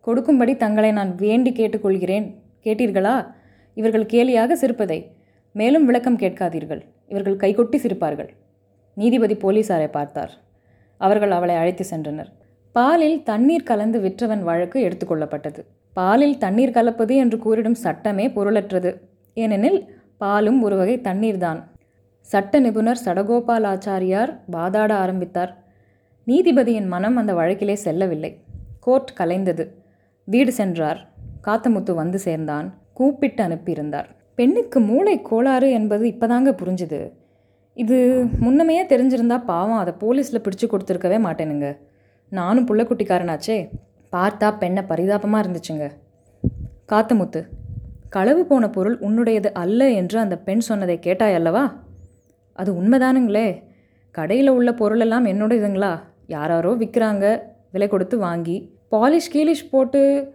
கொடுக்கும்படி 0.00 0.56
தங்களை 0.56 0.92
நான் 0.92 1.14
வேண்டி 1.14 1.50
கேட்டுக்கொள்கிறேன். 1.50 2.34
கேட்டீர்களா? 2.64 3.26
இவர்கள் 3.74 4.06
கேலியாக 4.06 4.52
சிரிப்பதை. 4.52 5.10
மேலும் 5.52 5.84
விளக்கம் 5.84 6.18
கேட்காதீர்கள். 6.18 6.82
இவர்கள் 7.08 7.36
கைகொட்டி 7.36 7.76
சிரிப்பார்கள். 7.76 8.28
நீதிபதி 8.94 9.34
போலீசாரை 9.34 9.88
பார்த்தார். 9.90 10.30
அவர்கள் 10.96 11.30
அவளை 11.30 11.54
அழைத்து 11.54 11.84
சென்றனர். 11.90 12.30
பாலில் 12.72 13.22
தண்ணீர் 13.22 13.62
கலந்து 13.62 13.98
விற்றவன் 14.00 14.42
வழக்கு 14.42 14.78
எடுத்துக்கொள்ளப்பட்டது 14.88 15.60
பாலில் 15.92 16.38
தண்ணீர் 16.38 16.70
கலப்பது 16.70 17.16
என்று 17.16 17.36
கூறிடும் 17.36 17.78
சட்டமே 17.84 18.28
பொருளற்றது. 18.28 18.90
ஏனெனில் 19.38 19.80
பாலும் 20.18 20.62
ஒரு 20.62 20.76
வகை 20.76 21.00
தண்ணீர்தான். 21.00 21.68
சட்ட 22.20 22.60
நிபுணர் 22.60 23.00
சடகோபால் 23.04 23.66
ஆச்சாரியார் 23.72 24.40
வாதாட 24.52 24.92
ஆரம்பித்தார். 24.92 25.64
நீதிபதியின் 26.26 26.86
மனம் 26.86 27.16
அந்த 27.16 27.34
வழக்கிலே 27.34 27.74
செல்லவில்லை. 27.74 28.42
கோர்ட் 28.80 29.12
கலைந்தது. 29.18 29.64
வீடு 30.24 30.52
சென்றார். 30.52 31.08
காத்தமுத்து 31.46 31.94
வந்து 31.94 32.18
சேர்ந்தான். 32.18 32.78
கூப்பிட்டு 32.92 33.44
அனுப்பியிருந்தார். 33.44 34.04
பெண்ணுக்கு 34.34 34.80
மூளை 34.80 35.22
கோளாறு 35.22 35.72
என்பது 35.72 36.06
இப்போதாங்க 36.06 36.52
புரிஞ்சுது. 36.62 37.12
இது 37.74 38.26
முன்னமையே 38.40 38.82
தெரிஞ்சிருந்தா 38.92 39.44
பாவம். 39.44 39.76
அதை 39.76 39.94
போலீஸில் 40.00 40.44
பிடிச்சு 40.46 40.66
கொடுத்துருக்கவே 40.66 41.18
மாட்டேனுங்க. 41.26 41.76
நானும் 42.28 42.66
புள்ளக்குட்டிக்காரனாச்சே 42.66 43.68
பார்த்தா 44.12 44.58
பெண்ணை 44.58 44.82
பரிதாபமாக 44.82 45.48
இருந்துச்சுங்க. 45.48 45.90
காத்தமுத்து 46.92 47.46
களவு 48.08 48.44
போன 48.44 48.70
பொருள் 48.70 48.98
உன்னுடையது 48.98 49.46
அல்ல 49.52 49.90
என்று 49.90 50.18
அந்த 50.18 50.38
பெண் 50.38 50.58
சொன்னதை 50.58 50.98
கேட்டாய் 50.98 51.34
அல்லவா? 51.34 51.82
அது 52.52 52.72
உண்மைதானுங்களே. 52.72 53.62
கடையில் 54.10 54.48
உள்ள 54.48 54.74
பொருளெல்லாம் 54.74 55.26
என்னுடையதுங்களா? 55.26 55.98
யாராரோ 56.26 56.74
விற்கிறாங்க 56.74 57.40
விலை 57.72 57.88
கொடுத்து 57.88 58.18
வாங்கி 58.18 58.74
பாலிஷ் 58.90 59.32
கீலிஷ் 59.32 59.68
போட்டு 59.70 60.32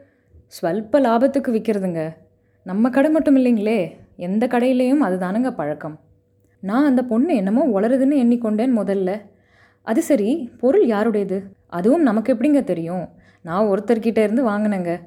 ஸ்வல்ப 0.47 0.99
லாபத்துக்கு 0.99 1.51
விற்கிறதுங்க 1.51 2.15
நம்ம 2.63 2.89
கடை 2.89 3.11
மட்டும் 3.11 3.37
இல்லைங்களே. 3.37 3.91
எந்த 4.15 4.47
கடையிலையும் 4.47 5.03
அதுதானுங்க 5.03 5.51
பழக்கம். 5.51 5.99
நான் 6.59 6.85
அந்த 6.85 7.03
பொண்ணு 7.03 7.35
என்னமோ 7.35 7.79
வளருதுன்னு 7.79 8.17
எண்ணிக்கொண்டேன் 8.23 8.77
முதல்ல. 8.77 9.21
அது 9.81 10.01
சரி 10.01 10.51
பொருள் 10.59 10.85
யாருடையது? 10.85 11.43
அதுவும் 11.67 12.01
நமக்கு 12.01 12.33
எப்படிங்க 12.33 12.63
தெரியும்? 12.63 13.09
நான் 13.41 13.65
ஒருத்தர்கிட்ட 13.65 14.17
இருந்து 14.17 14.47
வாங்கினேங்க. 14.47 15.01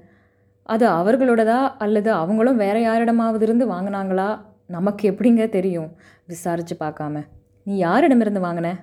அது 0.67 0.89
அவர்களோடதா 0.89 1.75
அல்லது 1.79 2.13
அவங்களும் 2.13 2.57
வேற 2.57 2.81
யாரிடமாவது 2.81 3.45
இருந்து 3.45 3.71
வாங்கினாங்களா? 3.71 4.41
நமக்கு 4.67 5.11
எப்படிங்க 5.11 5.49
தெரியும்? 5.49 5.93
விசாரித்து 6.27 6.77
பார்க்காம. 6.81 7.25
நீ 7.63 7.85
யாரிடமிருந்து 7.85 8.43
வாங்கின? 8.43 8.75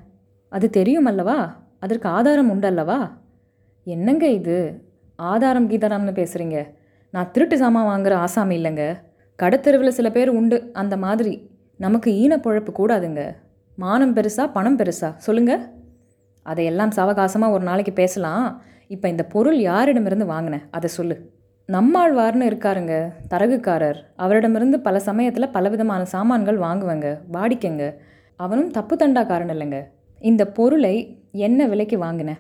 அது 0.50 0.70
தெரியும் 0.70 1.06
அல்லவா? 1.06 1.64
அதற்கு 1.80 2.10
ஆதாரம் 2.10 2.52
உண்டல்லவா? 2.52 3.12
என்னங்க 3.84 4.28
இது? 4.28 4.86
ஆதாரம் 5.16 5.70
கீதாராம்னு 5.70 6.12
பேசுகிறீங்க 6.12 6.70
நான் 7.12 7.32
திருட்டு 7.32 7.58
சாமான் 7.58 7.88
வாங்குற 7.88 8.12
ஆசாமி 8.12 8.64
இல்லைங்க. 8.64 8.96
கடத்தெருவில் 9.44 9.90
சில 9.90 10.12
பேர் 10.12 10.30
உண்டு. 10.30 10.70
அந்த 10.74 10.98
மாதிரி. 10.98 11.50
நமக்கு 11.78 12.12
ஈன 12.12 12.38
பொழப்பு 12.38 12.70
கூடாதுங்க. 12.78 13.36
மானம் 13.76 14.16
பெருசா 14.16 14.52
பணம் 14.52 14.78
பெருசா. 14.78 15.16
சொல்லுங்க. 15.16 15.70
அதையெல்லாம் 16.44 16.90
சாவகாசமாக 16.90 17.52
ஒரு 17.52 17.64
நாளைக்கு 17.64 17.94
பேசலாம். 17.94 18.62
இப்போ 18.88 19.10
இந்த 19.10 19.24
பொருள் 19.24 19.58
யாரிடமிருந்து 19.58 20.26
வாங்கினேன் 20.26 20.62
அதை 20.72 20.90
சொல்லு. 20.90 21.40
நம்மாழ்வார்னு 21.74 22.46
இருக்காருங்க 22.50 22.94
தரகுக்காரர். 23.30 24.00
அவரிடமிருந்து 24.16 24.80
பல 24.80 25.00
சமயத்தில் 25.00 25.50
பலவிதமான 25.50 26.06
சாமான்கள் 26.06 26.58
வாங்குவேங்க 26.58 27.08
வாடிக்கைங்க. 27.34 27.84
அவனும் 28.36 28.72
தப்பு 28.72 28.96
தண்டாக்காரன் 28.96 29.52
இல்லைங்க. 29.56 29.80
இந்த 30.20 30.48
பொருளை 30.48 30.96
என்ன 31.32 31.68
விலைக்கு 31.68 31.98
வாங்கினேன் 31.98 32.40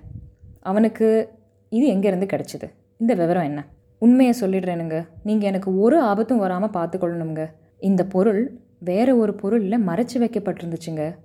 அவனுக்கு 0.59 1.29
இது 1.69 1.85
எங்கேருந்து 1.93 2.27
கிடச்சிது? 2.33 2.67
இந்த 2.97 3.13
விவரம் 3.13 3.43
என்ன? 3.43 3.65
உண்மையை 3.97 4.33
சொல்லிடுறேனுங்க. 4.41 5.07
நீங்கள் 5.23 5.49
எனக்கு 5.49 5.79
ஒரு 5.79 5.99
ஆபத்தும் 5.99 6.37
வராமல் 6.37 6.75
பார்த்துக்கொள்ளணுங்க 6.77 7.45
இந்த 7.79 8.05
பொருள் 8.05 8.59
வேற 8.79 9.15
ஒரு 9.15 9.35
பொருளில் 9.35 9.87
மறைச்சி 9.87 10.17
வைக்கப்பட்டிருந்துச்சுங்க. 10.19 11.15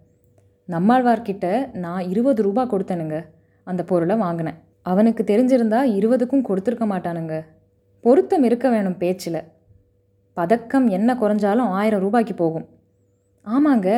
நம்மாழ்வார்கிட்ட 0.69 1.75
நான் 1.75 2.09
இருபது 2.09 2.43
ரூபா 2.43 2.71
கொடுத்தேனுங்க. 2.71 3.25
அந்த 3.65 3.85
பொருளை 3.85 4.17
வாங்கினேன். 4.17 4.55
அவனுக்கு 4.83 5.23
தெரிஞ்சிருந்தா 5.25 5.81
இருபதுக்கும் 5.99 6.49
கொடுத்துருக்க 6.49 6.85
மாட்டானுங்க. 6.95 7.37
பொருத்தம் 8.01 8.43
இருக்க 8.43 8.71
வேணும் 8.71 8.97
பேச்சில். 8.97 9.43
பதக்கம் 10.33 10.89
என்ன 10.89 11.15
குறைஞ்சாலும் 11.15 11.73
ஆயிரம் 11.81 12.01
ரூபாய்க்கு 12.01 12.35
போகும். 12.35 12.69
ஆமாங்க 13.45 13.89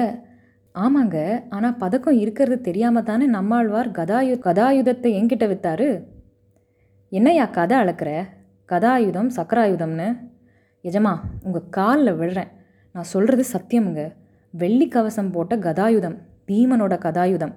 ஆமாங்க. 0.74 1.44
ஆனால் 1.48 1.76
பதக்கம் 1.76 2.18
இருக்கிறது 2.18 2.60
தெரியாமல் 2.60 3.02
தானே 3.02 3.26
நம்மாழ்வார் 3.26 3.90
கதாயு 3.90 4.34
கதாயுதத்தை 4.46 5.10
என்கிட்ட 5.20 5.44
வித்தாரு? 5.52 6.04
என்னையா 7.08 7.44
கதை 7.46 7.78
அளக்குற? 7.78 8.24
கதாயுதம் 8.68 9.30
சக்கராயுதம்னு? 9.36 10.18
எஜமா 10.82 11.18
உங்கள் 11.42 11.68
காலில் 11.70 12.14
விழுறேன். 12.14 12.50
நான் 12.92 13.04
சொல்கிறது 13.04 13.44
சத்தியமுங்க. 13.52 14.14
வெள்ளி 14.50 14.88
கவசம் 14.88 15.32
போட்ட 15.32 15.56
கதாயுதம் 15.56 16.16
பீமனோட 16.46 16.94
கதாயுதம். 17.06 17.54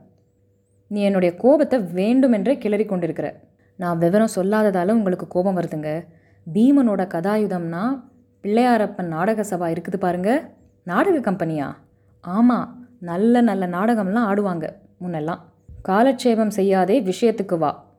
நீ 0.88 1.02
என்னுடைய 1.02 1.36
கோபத்தை 1.36 1.80
வேண்டுமென்றே 1.80 2.58
கிளறி 2.58 2.86
கொண்டிருக்கிற. 2.86 3.40
நான் 3.76 3.98
விவரம் 3.98 4.36
சொல்லாததால் 4.36 4.92
உங்களுக்கு 4.92 5.28
கோபம் 5.28 5.58
வருதுங்க. 5.58 6.06
பீமனோட 6.54 7.02
கதாயுதம்னா 7.16 8.04
பிள்ளையாரப்பன் 8.44 9.08
நாடக 9.08 9.44
சபா 9.44 9.68
இருக்குது 9.70 9.98
பாருங்க. 9.98 10.52
நாடக 10.84 11.20
கம்பெனியா? 11.20 11.78
ஆமாம் 12.22 12.88
நல்ல 13.00 13.42
நல்ல 13.42 13.68
நாடகம்லாம் 13.68 14.28
ஆடுவாங்க 14.32 14.74
முன்னெல்லாம். 15.02 15.40
காலட்சேபம் 15.82 16.50
செய்யாதே 16.50 17.02
விஷயத்துக்கு 17.02 17.58
வா. 17.58 17.90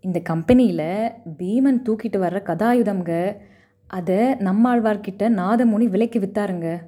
இந்த 0.00 0.20
கம்பெனியில் 0.20 1.12
பீமன் 1.38 1.82
தூக்கிட்டு 1.82 2.18
வர்ற 2.18 2.38
கதாயுதம்ங்க 2.50 3.36
அதை 3.86 4.16
நம்மாழ்வார்கிட்ட 4.16 5.28
நாதமுனி 5.28 5.88
விலைக்கு 5.88 6.20
வித்தாருங்க 6.20 6.80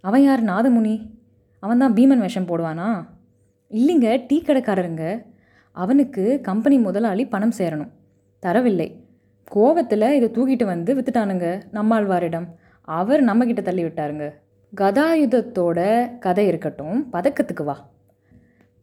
அவன் 0.00 0.22
யார் 0.22 0.44
நாதமுனி? 0.44 1.10
அவன் 1.58 1.78
தான் 1.78 1.92
பீமன் 1.92 2.20
வேஷம் 2.20 2.46
போடுவானா? 2.46 3.06
இல்லைங்க 3.70 4.24
டீ 4.26 4.42
கடைக்காரருங்க. 4.42 5.24
அவனுக்கு 5.72 6.40
கம்பெனி 6.42 6.78
முதலாளி 6.78 7.26
பணம் 7.26 7.52
சேரணும். 7.58 7.90
தரவில்லை. 8.46 9.03
கோவத்தில் 9.50 10.10
இதை 10.10 10.24
தூக்கிட்டு 10.24 10.64
வந்து 10.64 10.94
வித்துட்டானுங்க 10.94 11.60
நம்மாழ்வாரிடம். 11.72 12.46
அவர் 12.80 13.24
நம்மக்கிட்ட 13.24 13.62
தள்ளி 13.62 13.84
விட்டாருங்க 13.84 14.32
கதாயுதத்தோட 14.76 15.78
கதை 16.18 16.46
இருக்கட்டும் 16.46 17.12
பதக்கத்துக்கு 17.12 17.64
வா. 17.64 17.90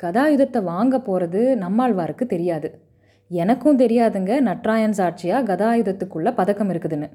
கதாயுதத்தை 0.03 0.63
வாங்க 0.63 0.99
போகிறது 0.99 1.57
நம்மாழ்வாருக்கு 1.61 2.25
தெரியாது. 2.25 2.81
எனக்கும் 3.27 3.79
தெரியாதுங்க 3.79 4.39
நட்ராயன் 4.39 4.89
சாட்சியாக 4.89 5.55
கதாயுதத்துக்குள்ளே 5.55 6.35
பதக்கம் 6.35 6.69
இருக்குதுன்னு. 6.69 7.09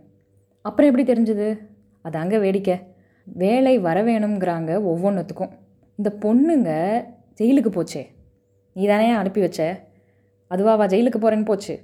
அப்புறம் 0.62 0.96
எப்படி 0.96 1.12
தெரிஞ்சுது? 1.12 1.58
அதாங்க 2.04 2.40
வேடிக்கை. 2.40 2.80
வேலை 3.24 3.78
வர 3.78 4.02
வேணுங்கிறாங்க 4.02 4.70
ஒவ்வொன்றுத்துக்கும் 4.82 5.50
இந்த 5.96 6.14
பொண்ணுங்க 6.20 6.70
ஜெயிலுக்கு 7.40 7.70
போச்சே. 7.70 8.06
நீ 8.72 8.86
தானே 8.86 9.10
அனுப்பி 9.10 9.40
வச்ச? 9.40 9.80
அதுவாவா 10.50 10.86
ஜெயிலுக்கு 10.86 11.18
போகிறேன்னு 11.18 11.44
போச்சு. 11.44 11.80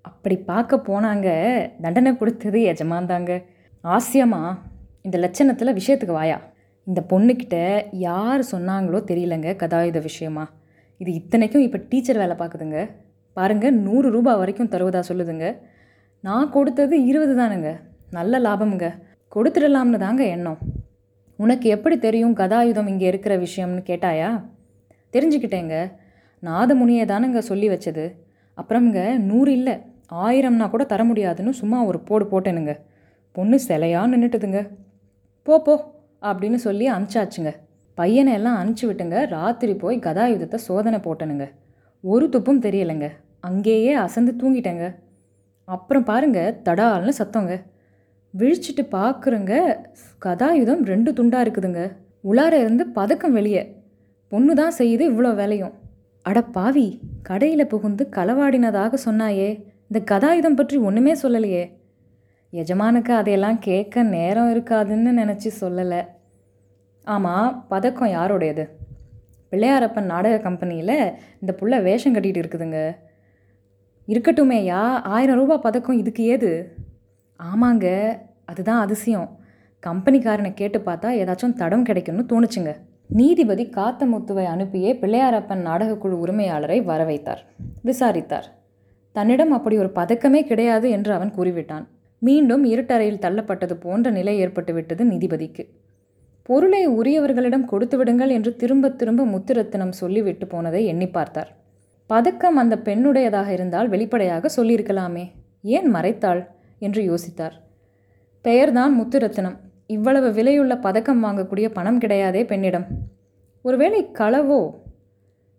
அப்படி 0.00 0.36
பார்க்க 0.36 0.76
போனாங்க. 0.76 1.28
தண்டனை 1.80 2.16
கொடுத்தது 2.16 2.60
எஜமான்தாங்க. 2.60 3.44
ஆசியமா? 3.84 4.58
இந்த 5.02 5.18
லட்சணத்தில் 5.18 5.74
விஷயத்துக்கு 5.74 6.12
வாயா? 6.12 6.40
இந்த 6.84 7.04
பொண்ணுக்கிட்ட 7.08 7.86
யார் 7.92 8.40
சொன்னாங்களோ 8.52 8.98
தெரியலங்க 9.10 9.48
கதாயுத 9.56 10.00
விஷயமா. 10.02 10.50
இது 10.96 11.12
இத்தனைக்கும் 11.12 11.62
இப்போ 11.62 11.78
டீச்சர் 11.88 12.16
வேலை 12.16 12.36
பார்க்குதுங்க. 12.36 12.90
பாருங்கள் 13.32 13.74
நூறு 13.74 14.10
ரூபாய் 14.10 14.36
வரைக்கும் 14.36 14.68
தருவதா 14.68 15.02
சொல்லுதுங்க. 15.08 15.56
நான் 16.20 16.50
கொடுத்தது 16.50 17.06
இருபது 17.06 17.36
தானுங்க. 17.36 17.80
நல்ல 18.10 18.38
லாபம்ங்க. 18.38 18.94
கொடுத்துடலாம்னு 19.36 19.98
தாங்க 19.98 20.24
எண்ணம். 20.24 20.58
உனக்கு 21.36 21.68
எப்படி 21.68 21.98
தெரியும் 21.98 22.36
கதாயுதம் 22.36 22.88
இங்கே 22.88 23.06
இருக்கிற 23.06 23.36
விஷயம்னு 23.38 23.82
கேட்டாயா? 23.86 24.44
தெரிஞ்சுக்கிட்டேங்க. 25.12 25.92
நாதமுனியை 26.42 27.04
தானுங்க 27.06 27.38
சொல்லி 27.38 27.68
வச்சது. 27.68 28.14
அப்புறம்ங்க 28.60 29.00
நூறு 29.28 29.50
இல்லை 29.58 29.74
ஆயிரம்னா 30.26 30.66
கூட 30.70 30.84
தர 30.92 31.02
முடியாதுன்னு 31.08 31.52
சும்மா 31.60 31.78
ஒரு 31.90 31.98
போடு 32.08 32.24
போட்டேனுங்க. 32.32 32.74
பொண்ணு 33.36 33.56
சிலையாக 33.68 34.10
நின்றுட்டுதுங்க 34.12 34.60
போ 35.46 35.56
போ 35.66 35.74
அப்படின்னு 36.28 36.58
சொல்லி 36.66 36.86
அனுப்பிச்சாச்சுங்க. 36.94 37.50
பையனை 37.98 38.32
எல்லாம் 38.38 38.58
அனுப்பிச்சி 38.60 38.86
விட்டுங்க 38.88 39.18
ராத்திரி 39.34 39.72
போய் 39.82 39.96
கதாயுதத்தை 40.06 40.58
சோதனை 40.66 40.98
போட்டனுங்க. 41.06 41.46
ஒரு 42.04 42.26
துப்பும் 42.34 42.62
தெரியலைங்க. 42.66 43.08
அங்கேயே 43.48 43.92
அசந்து 44.04 44.32
தூங்கிட்டேங்க. 44.40 44.86
அப்புறம் 45.68 46.06
பாருங்க 46.10 46.40
தடால்னு 46.66 47.14
சத்தங்க. 47.20 47.54
விழிச்சிட்டு 48.34 48.82
பார்க்குறங்க 48.96 49.52
கதாயுதம் 50.26 50.82
ரெண்டு 50.92 51.10
துண்டாக 51.18 51.44
இருக்குதுங்க. 51.44 51.82
உளார 52.30 52.52
இருந்து 52.64 52.84
பதக்கம் 52.98 53.36
வெளியே. 53.38 53.62
பொண்ணு 54.32 54.54
தான் 54.60 54.76
செய்யுது 54.78 55.04
இவ்வளோ 55.10 55.30
வேலையும். 55.34 55.74
அட 56.28 56.42
பாவி 56.42 57.00
கடையில் 57.22 57.66
புகுந்து 57.66 58.08
களவாடினதாக 58.10 58.94
சொன்னாயே. 59.04 59.48
இந்த 59.88 60.00
கதாயுதம் 60.10 60.56
பற்றி 60.56 60.76
ஒன்றுமே 60.76 61.12
சொல்லலையே. 61.22 61.62
எஜமானுக்கு 62.50 63.14
அதையெல்லாம் 63.14 63.58
கேட்க 63.58 64.02
நேரம் 64.02 64.50
இருக்காதுன்னு 64.54 65.12
நினச்சி 65.20 65.50
சொல்லலை. 65.60 66.06
ஆமாம் 67.04 67.64
பதக்கம் 67.68 68.08
யாருடையது? 68.08 68.68
பிள்ளையாரப்பன் 69.50 70.10
நாடக 70.12 70.38
கம்பெனியில் 70.38 71.14
இந்த 71.40 71.56
புள்ள 71.60 71.82
வேஷம் 71.82 72.14
கட்டிகிட்டு 72.14 72.42
இருக்குதுங்க. 72.42 72.96
இருக்கட்டுமேயா 74.06 74.82
ஆயிரம் 75.02 75.36
ரூபாய் 75.36 75.58
பதக்கம் 75.58 75.98
இதுக்கு 75.98 76.24
ஏது? 76.24 76.76
ஆமாங்க 77.42 78.18
அதுதான் 78.44 78.80
அதிசயம். 78.80 79.38
கம்பெனிக்காரனை 79.86 80.54
கேட்டு 80.54 80.78
பார்த்தா 80.78 81.18
ஏதாச்சும் 81.22 81.52
தடம் 81.52 81.82
கிடைக்கும்னு 81.82 82.26
தோணுச்சுங்க. 82.28 82.76
நீதிபதி 83.08 83.64
காத்தமுத்துவை 83.64 84.44
அனுப்பியே 84.44 84.92
பிள்ளையாரப்பன் 84.94 85.66
நாடகக்குழு 85.66 86.26
உரிமையாளரை 86.26 86.84
வர 86.84 87.04
வைத்தார் 87.04 87.44
விசாரித்தார். 87.82 88.44
தன்னிடம் 89.12 89.50
அப்படி 89.50 89.76
ஒரு 89.76 89.90
பதக்கமே 89.94 90.44
கிடையாது 90.44 90.90
என்று 90.90 91.12
அவன் 91.12 91.32
கூறிவிட்டான். 91.34 91.86
மீண்டும் 92.18 92.64
இருட்டறையில் 92.64 93.18
தள்ளப்பட்டது 93.18 93.72
போன்ற 93.72 94.10
நிலை 94.10 94.46
ஏற்பட்டுவிட்டது 94.46 95.04
நீதிபதிக்கு. 95.04 95.66
பொருளை 96.42 96.88
உரியவர்களிடம் 96.88 97.64
கொடுத்து 97.64 97.96
விடுங்கள் 97.96 98.28
என்று 98.28 98.56
திரும்ப 98.56 98.90
திரும்ப 98.90 99.24
முத்துரத்தினம் 99.24 99.90
சொல்லிவிட்டு 99.90 100.46
போனதை 100.46 100.86
எண்ணி 100.86 101.08
பார்த்தார். 101.08 101.56
பதக்கம் 102.06 102.56
அந்த 102.56 102.76
பெண்ணுடையதாக 102.76 103.48
இருந்தால் 103.48 103.88
வெளிப்படையாக 103.88 104.48
சொல்லியிருக்கலாமே. 104.56 105.30
ஏன் 105.62 105.94
மறைத்தாள்? 105.94 106.46
என்று 106.78 107.14
யோசித்தார். 107.14 107.52
பெயர்தான் 108.42 109.00
முத்துரத்தினம். 109.00 109.56
இவ்வளவு 109.90 110.28
விலையுள்ள 110.32 110.80
பதக்கம் 110.80 111.24
வாங்கக்கூடிய 111.24 111.68
பணம் 111.68 111.98
கிடையாதே 111.98 112.46
பெண்ணிடம். 112.46 112.86
ஒருவேளை 113.62 114.08
களவோ? 114.12 114.70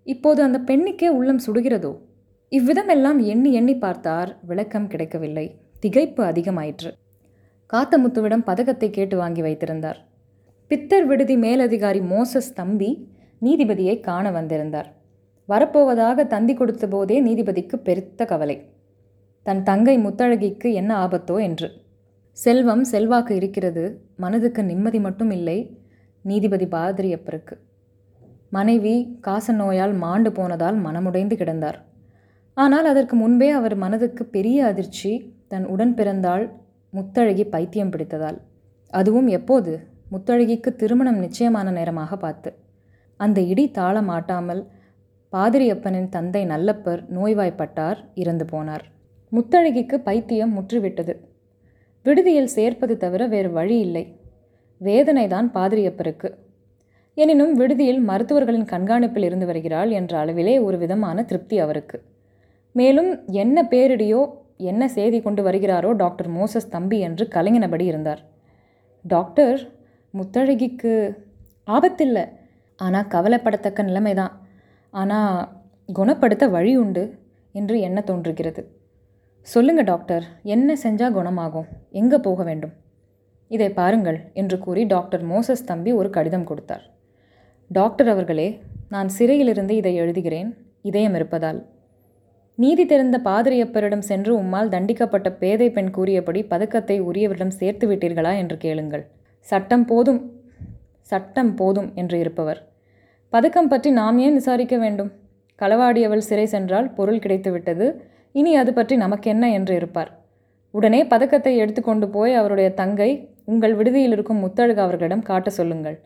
இப்போது 0.03 0.41
அந்த 0.41 0.62
பெண்ணுக்கே 0.65 1.07
உள்ளம் 1.07 1.39
சுடுகிறதோ? 1.48 1.98
இவ்விதமெல்லாம் 2.51 3.24
எண்ணி 3.24 3.53
எண்ணி 3.53 3.77
பார்த்தார். 3.77 4.38
விளக்கம் 4.41 4.88
கிடைக்கவில்லை. 4.88 5.57
திகைப்பு 5.81 6.21
அதிகமாயிற்று. 6.31 6.91
காத்தமுத்துவிடம் 7.74 8.43
பதக்கத்தை 8.43 8.89
கேட்டு 8.89 9.17
வாங்கி 9.17 9.41
வைத்திருந்தார். 9.41 10.05
பித்தர் 10.69 11.05
விடுதி 11.05 11.38
மேலதிகாரி 11.38 12.00
மோசஸ் 12.00 12.53
தம்பி 12.53 13.12
நீதிபதியை 13.41 14.00
காண 14.00 14.31
வந்திருந்தார். 14.31 14.93
வரப்போவதாக 15.50 16.27
தந்தி 16.27 16.53
கொடுத்த 16.53 16.88
போதே 16.88 17.24
நீதிபதிக்கு 17.24 17.75
பெருத்த 17.75 18.25
கவலை. 18.25 18.69
தன் 19.43 19.63
தங்கை 19.63 19.98
முத்தழகிக்கு 19.98 20.74
என்ன 20.74 21.07
ஆபத்தோ 21.07 21.41
என்று. 21.41 21.71
செல்வம் 22.43 22.84
செல்வாக்கு 22.84 23.34
இருக்கிறது 23.36 23.84
மனதுக்கு 24.24 24.62
நிம்மதி 24.63 25.00
மட்டும் 25.00 25.31
இல்லை 25.31 25.58
நீதிபதி 26.25 26.65
பாதிரியப்பருக்கு. 26.65 27.55
மனைவி 28.50 28.93
காச 29.25 29.53
நோயால் 29.53 29.93
மாண்டு 29.93 30.31
போனதால் 30.31 30.77
மனமுடைந்து 30.86 31.36
கிடந்தார். 31.41 31.79
ஆனால் 32.53 32.86
அதற்கு 32.86 33.15
முன்பே 33.15 33.50
அவர் 33.50 33.75
மனதுக்கு 33.75 34.24
பெரிய 34.25 34.65
அதிர்ச்சி 34.65 35.12
தன் 35.48 35.65
உடன் 35.65 35.93
பிறந்தால் 35.93 36.46
முத்தழகி 36.93 37.46
பைத்தியம் 37.53 37.91
பிடித்ததால். 37.93 38.39
அதுவும் 38.93 39.27
எப்போது? 39.27 39.74
முத்தழகிக்கு 40.12 40.69
திருமணம் 40.75 41.19
நிச்சயமான 41.19 41.72
நேரமாக 41.72 42.15
பார்த்து. 42.15 42.51
அந்த 43.19 43.39
இடி 43.41 43.65
தாள 43.72 44.01
மாட்டாமல் 44.01 44.62
பாதிரியப்பனின் 45.34 46.10
தந்தை 46.10 46.43
நல்லப்பர் 46.46 47.01
நோய்வாய்ப்பட்டார் 47.17 48.00
இறந்து 48.13 48.46
போனார். 48.46 48.86
முத்தழகிக்கு 49.31 49.98
பைத்தியம் 50.08 50.55
முற்றுவிட்டது. 50.58 51.13
விடுதியில் 52.09 52.53
சேர்ப்பது 52.57 52.93
தவிர 53.03 53.21
வேறு 53.33 53.49
வழி 53.57 53.77
இல்லை. 53.85 54.05
வேதனைதான் 54.81 55.47
பாதிரியப்பருக்கு. 55.57 56.29
எனினும் 57.17 57.53
விடுதியில் 57.61 58.01
மருத்துவர்களின் 58.09 58.69
கண்காணிப்பில் 58.73 59.25
இருந்து 59.27 59.45
வருகிறாள் 59.49 59.91
என்ற 59.99 60.13
அளவிலே 60.23 60.53
ஒரு 60.67 60.77
விதமான 60.83 61.23
திருப்தி 61.29 61.57
அவருக்கு. 61.65 61.97
மேலும் 62.75 63.09
என்ன 63.43 63.57
பேரிடியோ 63.71 64.21
என்ன 64.71 64.83
செய்தி 64.95 65.19
கொண்டு 65.25 65.41
வருகிறாரோ 65.47 65.89
டாக்டர் 66.01 66.29
மோசஸ் 66.37 66.71
தம்பி 66.75 66.97
என்று 67.07 67.25
கலங்கினபடி 67.35 67.85
இருந்தார். 67.91 68.21
டாக்டர் 69.05 69.59
முத்தழகிக்கு 70.13 70.93
ஆபத்தில்லை. 71.75 72.25
ஆனால் 72.79 73.09
கவலைப்படத்தக்க 73.13 73.83
நிலைமைதான். 73.89 74.33
ஆனால் 74.93 75.37
குணப்படுத்த 75.89 76.47
வழி 76.55 76.73
உண்டு 76.77 77.03
என்று 77.55 77.75
என்ன 77.87 77.99
தோன்றுகிறது. 78.09 78.61
சொல்லுங்க 79.48 79.81
டாக்டர் 79.81 80.24
என்ன 80.43 80.75
செஞ்சால் 80.84 81.13
குணமாகும்? 81.15 81.67
எங்கே 81.91 82.17
போக 82.25 82.43
வேண்டும்? 82.43 82.74
இதை 83.51 83.69
பாருங்கள் 83.77 84.17
என்று 84.34 84.58
கூறி 84.60 84.81
டாக்டர் 84.86 85.24
மோசஸ் 85.29 85.63
தம்பி 85.69 85.91
ஒரு 85.91 86.10
கடிதம் 86.10 86.46
கொடுத்தார். 86.50 86.84
டாக்டர் 87.72 88.10
அவர்களே 88.13 88.48
நான் 88.89 89.10
சிறையிலிருந்து 89.10 89.74
இதை 89.75 89.93
எழுதுகிறேன் 90.01 90.50
இதயம் 90.81 91.15
இருப்பதால். 91.19 91.60
நீதி 92.58 92.84
தெரிந்த 92.86 93.17
பாதிரியப்பரிடம் 93.29 94.05
சென்று 94.10 94.31
உம்மால் 94.41 94.72
தண்டிக்கப்பட்ட 94.75 95.31
பேதை 95.41 95.69
பெண் 95.72 95.91
கூறியபடி 95.98 96.43
பதக்கத்தை 96.43 96.98
உரியவரிடம் 97.01 97.55
சேர்த்து 97.60 97.88
விட்டீர்களா 97.91 98.34
என்று 98.41 98.58
கேளுங்கள். 98.65 99.05
சட்டம் 99.48 99.86
போதும் 99.86 100.22
சட்டம் 101.12 101.51
போதும் 101.55 101.89
என்று 101.96 102.17
இருப்பவர். 102.24 102.62
பதக்கம் 103.34 103.72
பற்றி 103.74 103.89
நாம் 103.91 104.19
ஏன் 104.27 104.38
விசாரிக்க 104.39 104.75
வேண்டும்? 104.77 105.12
களவாடியவள் 105.62 106.27
சிறை 106.29 106.48
சென்றால் 106.55 106.93
பொருள் 106.98 107.24
கிடைத்துவிட்டது 107.24 107.88
இனி 108.31 108.55
அது 108.55 108.74
பற்றி 108.74 108.95
நமக்கென்ன 108.95 109.51
என்று 109.51 109.75
இருப்பார். 109.75 110.19
உடனே 110.71 111.05
பதக்கத்தை 111.05 111.57
எடுத்துக்கொண்டு 111.57 112.09
போய் 112.09 112.33
அவருடைய 112.33 112.74
தங்கை 112.74 113.36
உங்கள் 113.45 113.75
விடுதியில் 113.75 114.12
இருக்கும் 114.12 114.38
முத்தழகு 114.38 114.81
அவர்களிடம் 114.81 115.21
காட்ட 115.21 115.50
சொல்லுங்கள். 115.50 116.00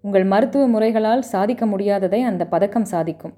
உங்கள் 0.00 0.24
மருத்துவ 0.24 0.66
முறைகளால் 0.66 1.20
சாதிக்க 1.20 1.66
முடியாததை 1.66 2.20
அந்த 2.22 2.46
பதக்கம் 2.46 2.84
சாதிக்கும். 2.84 3.34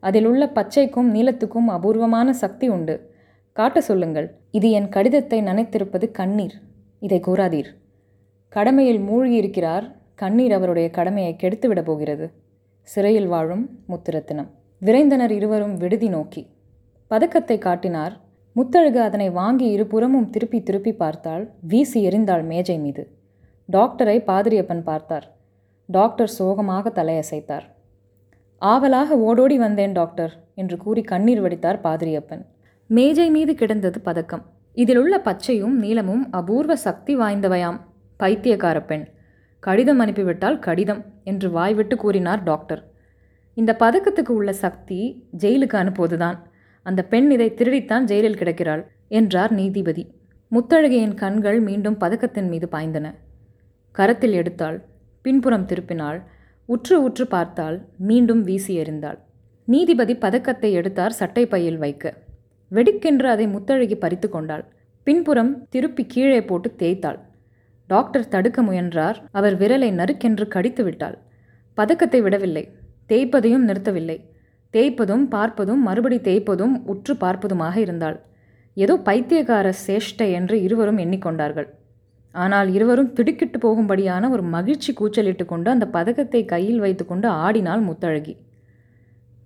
அதில் 0.00 0.24
உள்ள 0.24 0.46
பச்சைக்கும் 0.54 1.08
நீலத்துக்கும் 1.14 1.66
அபூர்வமான 1.66 2.32
சக்தி 2.32 2.68
உண்டு. 2.68 3.10
காட்ட 3.52 3.80
சொல்லுங்கள். 3.80 4.34
இது 4.50 4.70
என் 4.70 4.88
கடிதத்தை 4.88 5.42
நனைத்திருப்பது 5.42 6.10
கண்ணீர். 6.10 6.54
இதை 7.00 7.20
கூறாதீர். 7.26 7.70
கடமையில் 8.48 9.00
மூழ்கியிருக்கிறார். 9.00 9.94
கண்ணீர் 10.14 10.52
அவருடைய 10.52 10.90
கடமையை 10.90 11.36
கெடுத்துவிட 11.42 11.84
போகிறது. 11.84 12.32
சிறையில் 12.82 13.26
வாழும் 13.26 13.70
முத்துரத்தினம். 13.88 14.50
விரைந்தனர் 14.84 15.30
இருவரும் 15.30 15.76
விடுதி 15.76 16.08
நோக்கி. 16.08 16.55
பதக்கத்தை 17.10 17.58
காட்டினார். 17.58 18.14
முத்தழகு 18.52 19.00
அதனை 19.00 19.30
வாங்கி 19.30 19.66
இருபுறமும் 19.68 20.30
திருப்பி 20.30 20.62
திருப்பி 20.62 20.92
பார்த்தாள். 20.92 21.44
வீசி 21.60 22.08
எறிந்தாள் 22.08 22.44
மேஜை 22.44 22.78
மீது. 22.78 23.02
டாக்டரை 23.72 24.16
பாதிரியப்பன் 24.30 24.82
பார்த்தார். 24.82 25.26
டாக்டர் 25.88 26.28
சோகமாக 26.28 26.92
தலையசைத்தார். 26.94 27.66
ஆவலாக 28.62 29.18
ஓடோடி 29.18 29.56
வந்தேன் 29.58 29.92
டாக்டர் 29.92 30.32
என்று 30.54 30.76
கூறி 30.76 31.02
கண்ணீர் 31.02 31.42
வடித்தார் 31.42 31.80
பாதிரியப்பன். 31.82 32.44
மேஜை 32.90 33.30
மீது 33.30 33.54
கிடந்தது 33.54 34.00
பதக்கம். 34.00 34.44
இதில் 34.76 34.96
உள்ள 34.96 35.16
பச்சையும் 35.18 35.76
நீளமும் 35.84 36.24
அபூர்வ 36.30 36.76
சக்தி 36.76 37.16
வாய்ந்தவையாம். 37.16 37.78
பைத்தியக்கார 38.16 38.82
பெண் 38.82 39.06
கடிதம் 39.60 40.00
அனுப்பிவிட்டால் 40.00 40.58
கடிதம் 40.58 41.04
என்று 41.24 41.50
வாய்விட்டு 41.50 41.96
கூறினார் 41.96 42.42
டாக்டர். 42.42 42.82
இந்த 43.54 43.76
பதக்கத்துக்கு 43.78 44.32
உள்ள 44.38 44.52
சக்தி 44.52 45.00
ஜெயிலுக்கு 45.38 45.76
அனுப்புவதுதான். 45.82 46.36
அந்த 46.86 47.00
பெண் 47.12 47.28
இதை 47.30 47.48
திருடித்தான் 47.58 48.04
ஜெயிலில் 48.10 48.38
கிடக்கிறாள் 48.40 48.82
என்றார் 49.18 49.52
நீதிபதி. 49.52 50.04
முத்தழகையின் 50.52 51.14
கண்கள் 51.14 51.58
மீண்டும் 51.60 51.98
பதக்கத்தின் 52.00 52.48
மீது 52.48 52.66
பாய்ந்தன. 52.74 53.06
கரத்தில் 53.94 54.36
எடுத்தாள் 54.40 54.78
பின்புறம் 55.24 55.66
திருப்பினாள் 55.66 56.18
உற்று 56.68 56.96
உற்று 57.02 57.24
பார்த்தால் 57.26 57.76
மீண்டும் 58.08 58.42
வீசி 58.42 58.72
எறிந்தாள். 58.82 59.18
நீதிபதி 59.68 60.14
பதக்கத்தை 60.16 60.70
எடுத்தார் 60.72 61.16
சட்டை 61.20 61.44
பையில் 61.46 61.78
வைக்க. 61.78 62.14
வெடிக்கென்று 62.70 63.28
அதை 63.28 63.46
முத்தழகி 63.46 63.96
பறித்து 63.96 64.28
கொண்டாள். 64.28 64.64
பின்புறம் 65.06 65.52
திருப்பி 65.68 66.04
கீழே 66.06 66.40
போட்டு 66.42 66.68
தேய்த்தாள். 66.78 67.18
டாக்டர் 67.90 68.28
தடுக்க 68.28 68.60
முயன்றார் 68.62 69.18
அவர் 69.30 69.56
விரலை 69.58 69.90
நறுக்கென்று 69.92 70.46
கடித்து 70.48 70.84
விட்டாள். 70.84 71.16
பதக்கத்தை 71.78 72.20
விடவில்லை 72.22 72.64
தேய்ப்பதையும் 73.08 73.66
நிறுத்தவில்லை. 73.68 74.18
தேய்ப்பதும் 74.76 75.24
பார்ப்பதும் 75.34 75.82
மறுபடி 75.88 76.18
தேய்ப்பதும் 76.28 76.74
உற்று 76.92 77.14
பார்ப்பதுமாக 77.22 77.76
இருந்தாள். 77.76 78.16
ஏதோ 78.76 78.94
பைத்தியக்கார 79.06 79.66
சேஷ்டை 79.86 80.28
என்று 80.38 80.56
இருவரும் 80.62 80.98
எண்ணிக்கொண்டார்கள். 81.04 81.68
ஆனால் 82.34 82.68
இருவரும் 82.68 83.12
திடுக்கிட்டு 83.12 83.58
போகும்படியான 83.58 84.28
ஒரு 84.30 84.42
மகிழ்ச்சி 84.54 84.90
கூச்சலிட்டு 84.92 85.44
கொண்டு 85.44 85.68
அந்த 85.70 85.86
பதக்கத்தை 85.94 86.42
கையில் 86.44 86.82
வைத்துக்கொண்டு 86.84 87.28
ஆடினாள் 87.44 87.84
முத்தழகி. 87.86 88.34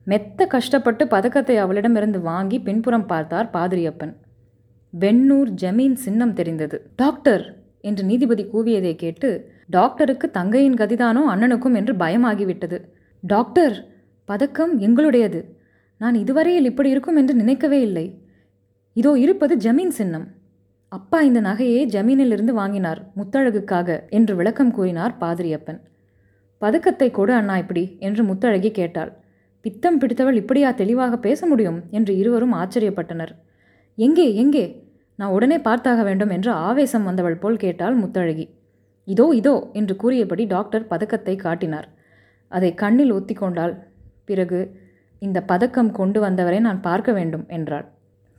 மெத்த 0.07 0.47
கஷ்டப்பட்டு 0.47 1.05
பதக்கத்தை 1.07 1.57
அவளிடமிருந்து 1.59 2.21
வாங்கி 2.23 2.59
பின்புறம் 2.61 3.07
பார்த்தார் 3.07 3.49
பாதிரியப்பன். 3.55 4.14
வெண்ணூர் 4.93 5.51
ஜமீன் 5.62 5.97
சின்னம் 6.05 6.35
தெரிந்தது. 6.35 6.77
டாக்டர்! 6.97 7.45
என்று 7.85 8.03
நீதிபதி 8.05 8.45
கூவியதை 8.53 8.95
கேட்டு 8.97 9.29
டாக்டருக்கு 9.69 10.27
தங்கையின் 10.31 10.79
கதிதானோ 10.81 11.23
அண்ணனுக்கும் 11.33 11.77
என்று 11.81 11.93
பயமாகிவிட்டது. 11.95 12.79
டாக்டர்! 13.23 13.77
பதக்கம் 14.31 14.73
எங்களுடையது. 14.87 15.40
நான் 16.01 16.16
இதுவரையில் 16.23 16.69
இப்படி 16.71 16.88
இருக்கும் 16.95 17.19
என்று 17.21 17.35
நினைக்கவே 17.35 17.79
இல்லை. 17.87 18.05
இதோ 18.97 19.12
இருப்பது 19.25 19.55
ஜமீன் 19.64 19.95
சின்னம். 19.99 20.27
அப்பா 20.93 21.19
இந்த 21.29 21.40
நகையை 21.49 21.83
ஜமீனிலிருந்து 21.95 22.53
வாங்கினார் 22.59 23.01
முத்தழகுக்காக 23.19 23.99
என்று 24.19 24.33
விளக்கம் 24.40 24.73
கூறினார் 24.77 25.14
பாதிரியப்பன். 25.23 25.81
பதக்கத்தை 26.62 27.09
கொடு 27.11 27.33
அண்ணா 27.33 27.57
இப்படி 27.62 27.85
என்று 27.99 28.23
முத்தழகி 28.31 28.71
கேட்டாள். 28.79 29.12
பித்தம் 29.64 29.99
பிடித்தவள் 30.03 30.40
இப்படியா 30.43 30.69
தெளிவாக 30.81 31.14
பேச 31.27 31.47
முடியும் 31.47 31.79
என்று 31.90 32.12
இருவரும் 32.21 32.57
ஆச்சரியப்பட்டனர். 32.61 33.33
எங்கே 33.99 34.27
எங்கே? 34.43 34.64
நான் 35.19 35.35
உடனே 35.37 35.59
பார்த்தாக 35.66 36.03
வேண்டும் 36.09 36.33
என்று 36.37 36.51
ஆவேசம் 36.69 37.07
வந்தவள் 37.09 37.40
போல் 37.43 37.62
கேட்டாள் 37.64 37.97
முத்தழகி. 38.03 38.47
இதோ 39.09 39.27
இதோ 39.40 39.57
என்று 39.73 39.95
கூறியபடி 40.03 40.45
டாக்டர் 40.55 40.88
பதக்கத்தை 40.93 41.35
காட்டினார். 41.47 41.88
அதை 42.53 42.71
கண்ணில் 42.75 43.14
ஒத்திக்கொண்டாள் 43.16 43.75
பிறகு 44.31 44.61
இந்த 45.23 45.38
பதக்கம் 45.51 45.90
கொண்டு 45.93 46.19
வந்தவரை 46.21 46.59
நான் 46.66 46.81
பார்க்க 46.88 47.11
வேண்டும் 47.12 47.47
என்றாள். 47.49 47.87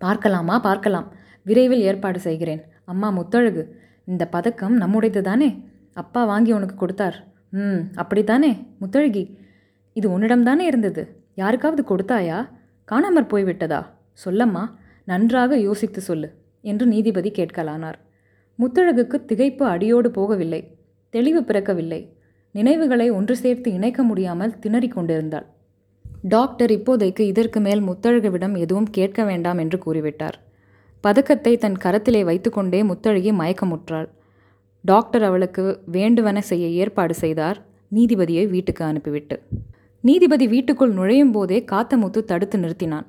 பார்க்கலாமா? 0.01 0.55
பார்க்கலாம். 0.59 1.07
விரைவில் 1.47 1.85
ஏற்பாடு 1.89 2.19
செய்கிறேன். 2.19 2.61
அம்மா 2.91 3.09
முத்தழகு 3.09 3.63
இந்த 4.05 4.23
பதக்கம் 4.35 4.75
நம்முடையது 4.77 5.21
தானே 5.21 5.49
அப்பா 5.93 6.21
வாங்கி 6.25 6.51
உனக்கு 6.51 6.75
கொடுத்தார். 6.75 7.17
ம் 7.61 7.81
அப்படித்தானே? 7.95 8.51
முத்தழகி 8.81 9.23
இது 9.95 10.07
உன்னிடம்தானே 10.13 10.65
இருந்தது? 10.71 11.03
யாருக்காவது 11.35 11.83
கொடுத்தாயா? 11.89 12.37
காணாமற் 12.87 13.31
போய்விட்டதா? 13.33 13.81
சொல்லம்மா 14.23 14.63
நன்றாக 15.05 15.57
யோசித்து 15.67 16.01
சொல்லு 16.01 16.29
என்று 16.63 16.85
நீதிபதி 16.85 17.29
கேட்கலானார். 17.37 17.99
முத்தழகுக்கு 18.59 19.17
திகைப்பு 19.29 19.63
அடியோடு 19.73 20.09
போகவில்லை. 20.09 20.61
தெளிவு 21.13 21.41
பிறக்கவில்லை. 21.41 22.01
நினைவுகளை 22.55 23.07
ஒன்று 23.09 23.35
சேர்த்து 23.35 23.69
இணைக்க 23.73 24.01
முடியாமல் 24.03 24.53
திணறிக் 24.61 24.95
கொண்டிருந்தாள். 24.95 25.47
டாக்டர் 26.21 26.71
இப்போதைக்கு 26.71 27.19
இதற்கு 27.19 27.59
மேல் 27.59 27.81
முத்தழகுவிடம் 27.81 28.57
எதுவும் 28.57 28.89
கேட்க 28.89 29.23
வேண்டாம் 29.23 29.57
என்று 29.57 29.79
கூறிவிட்டார். 29.85 30.33
பதக்கத்தை 31.01 31.57
தன் 31.57 31.73
கரத்திலே 31.73 32.23
வைத்துக்கொண்டே 32.23 32.83
முத்தழகி 32.83 33.31
மயக்கமுற்றாள். 33.31 34.09
டாக்டர் 34.81 35.23
அவளுக்கு 35.23 35.81
வேண்டுவன 35.85 36.41
செய்ய 36.41 36.67
ஏற்பாடு 36.67 37.13
செய்தார். 37.13 37.65
நீதிபதியை 37.95 38.49
வீட்டுக்கு 38.49 38.85
அனுப்பிவிட்டு. 38.85 39.41
நீதிபதி 40.01 40.47
வீட்டுக்குள் 40.47 40.93
நுழையும் 40.93 41.31
போதே 41.31 41.63
காத்தமுத்து 41.71 42.23
தடுத்து 42.23 42.57
நிறுத்தினான். 42.57 43.05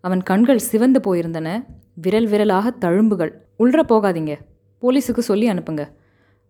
அவன் 0.00 0.22
கண்கள் 0.22 0.58
சிவந்து 0.58 1.00
போயிருந்தன. 1.00 1.64
விரல் 1.94 2.26
விரலாக 2.26 2.74
தழும்புகள். 2.80 3.32
உள்ற 3.58 3.82
போகாதீங்க. 3.88 4.38
போலீஸுக்கு 4.82 5.18
சொல்லி 5.18 5.48
அனுப்புங்க. 5.48 5.88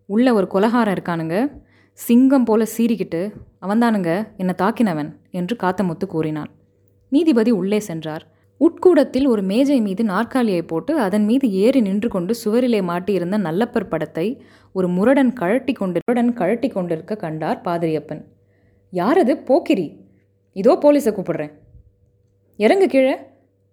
உள்ள 0.05 0.33
ஒரு 0.33 0.47
கொலகாரம் 0.47 0.93
இருக்கானுங்க. 0.93 1.61
சிங்கம் 1.99 2.43
போல 2.43 2.65
சீறிக்கிட்டு 2.77 3.33
அவன்தானுங்க 3.61 4.27
என்னை 4.37 4.53
தாக்கினவன் 4.61 5.09
என்று 5.31 5.55
காத்தமுத்து 5.63 6.05
கூறினான். 6.05 6.49
நீதிபதி 7.09 7.51
உள்ளே 7.51 7.79
சென்றார். 7.79 8.23
உட்கூடத்தில் 8.61 9.27
ஒரு 9.27 9.41
மேஜை 9.41 9.81
மீது 9.81 10.03
நாற்காலியை 10.03 10.61
போட்டு 10.61 10.99
அதன் 10.99 11.25
மீது 11.25 11.51
ஏறி 11.51 11.81
நின்று 11.81 12.09
கொண்டு 12.09 12.35
சுவரிலே 12.43 12.81
மாட்டியிருந்த 12.81 13.37
நல்லப்பர் 13.37 13.89
படத்தை 13.89 14.43
ஒரு 14.71 14.87
முரடன் 14.87 15.33
கழட்டி 15.33 15.73
கொண்டு 15.73 15.99
முரடன் 16.07 16.33
கழட்டி 16.33 16.69
கொண்டிருக்க 16.69 17.15
கண்டார் 17.15 17.61
பாதிரியப்பன். 17.61 18.21
யாரது? 18.91 19.35
போக்கிரி. 19.35 19.87
இதோ 20.53 20.77
போலீஸை 20.81 21.11
கூப்பிடுறேன். 21.13 21.53
இறங்கு 22.59 22.87
கீழே. 22.87 23.15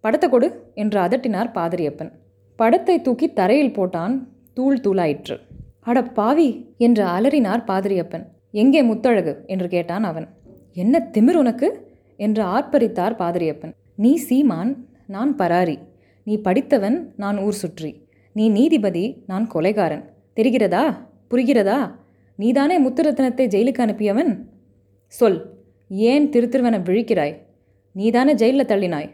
படத்தை 0.01 0.31
கொடு 0.31 0.71
என்று 0.75 1.01
அதட்டினார் 1.01 1.51
பாதிரியப்பன். 1.55 2.13
படத்தை 2.57 3.01
தூக்கி 3.01 3.33
தரையில் 3.33 3.77
போட்டான் 3.79 4.15
தூள் 4.55 4.81
தூளாயிற்று. 4.81 5.37
அட 5.81 6.03
பாவி 6.03 6.75
என்று 6.77 7.05
அலறினார் 7.05 7.65
பாதிரியப்பன். 7.67 8.25
எங்கே 8.51 8.83
முத்தழகு 8.83 9.37
என்று 9.47 9.69
கேட்டான் 9.69 10.05
அவன். 10.05 10.29
என்ன 10.73 11.11
திமிர் 11.19 11.35
உனக்கு 11.35 11.89
என்று 12.17 12.45
ஆர்ப்பரித்தார் 12.45 13.17
பாதிரியப்பன். 13.17 13.73
நீ 13.95 14.15
சீமான் 14.15 14.87
நான் 15.07 15.37
பராரி. 15.37 15.79
நீ 16.25 16.41
படித்தவன் 16.41 17.13
நான் 17.17 17.39
ஊர் 17.39 17.53
சுற்றி. 17.53 18.07
நீ 18.33 18.49
நீதிபதி 18.49 19.23
நான் 19.27 19.51
கொலைகாரன். 19.55 20.05
தெரிகிறதா? 20.37 20.97
புரிகிறதா? 21.31 21.95
நீதானே 22.37 22.81
முத்துரத்னத்தை 22.81 23.47
ஜெயிலுக்கு 23.55 23.85
அனுப்பியவன்? 23.87 24.39
சொல். 25.07 25.55
ஏன் 25.89 26.29
திருத்திருவன 26.29 26.79
விழிக்கிறாய்? 26.83 27.37
நீதானே 27.93 28.35
ஜெயிலில் 28.35 28.67
தள்ளினாய்? 28.67 29.11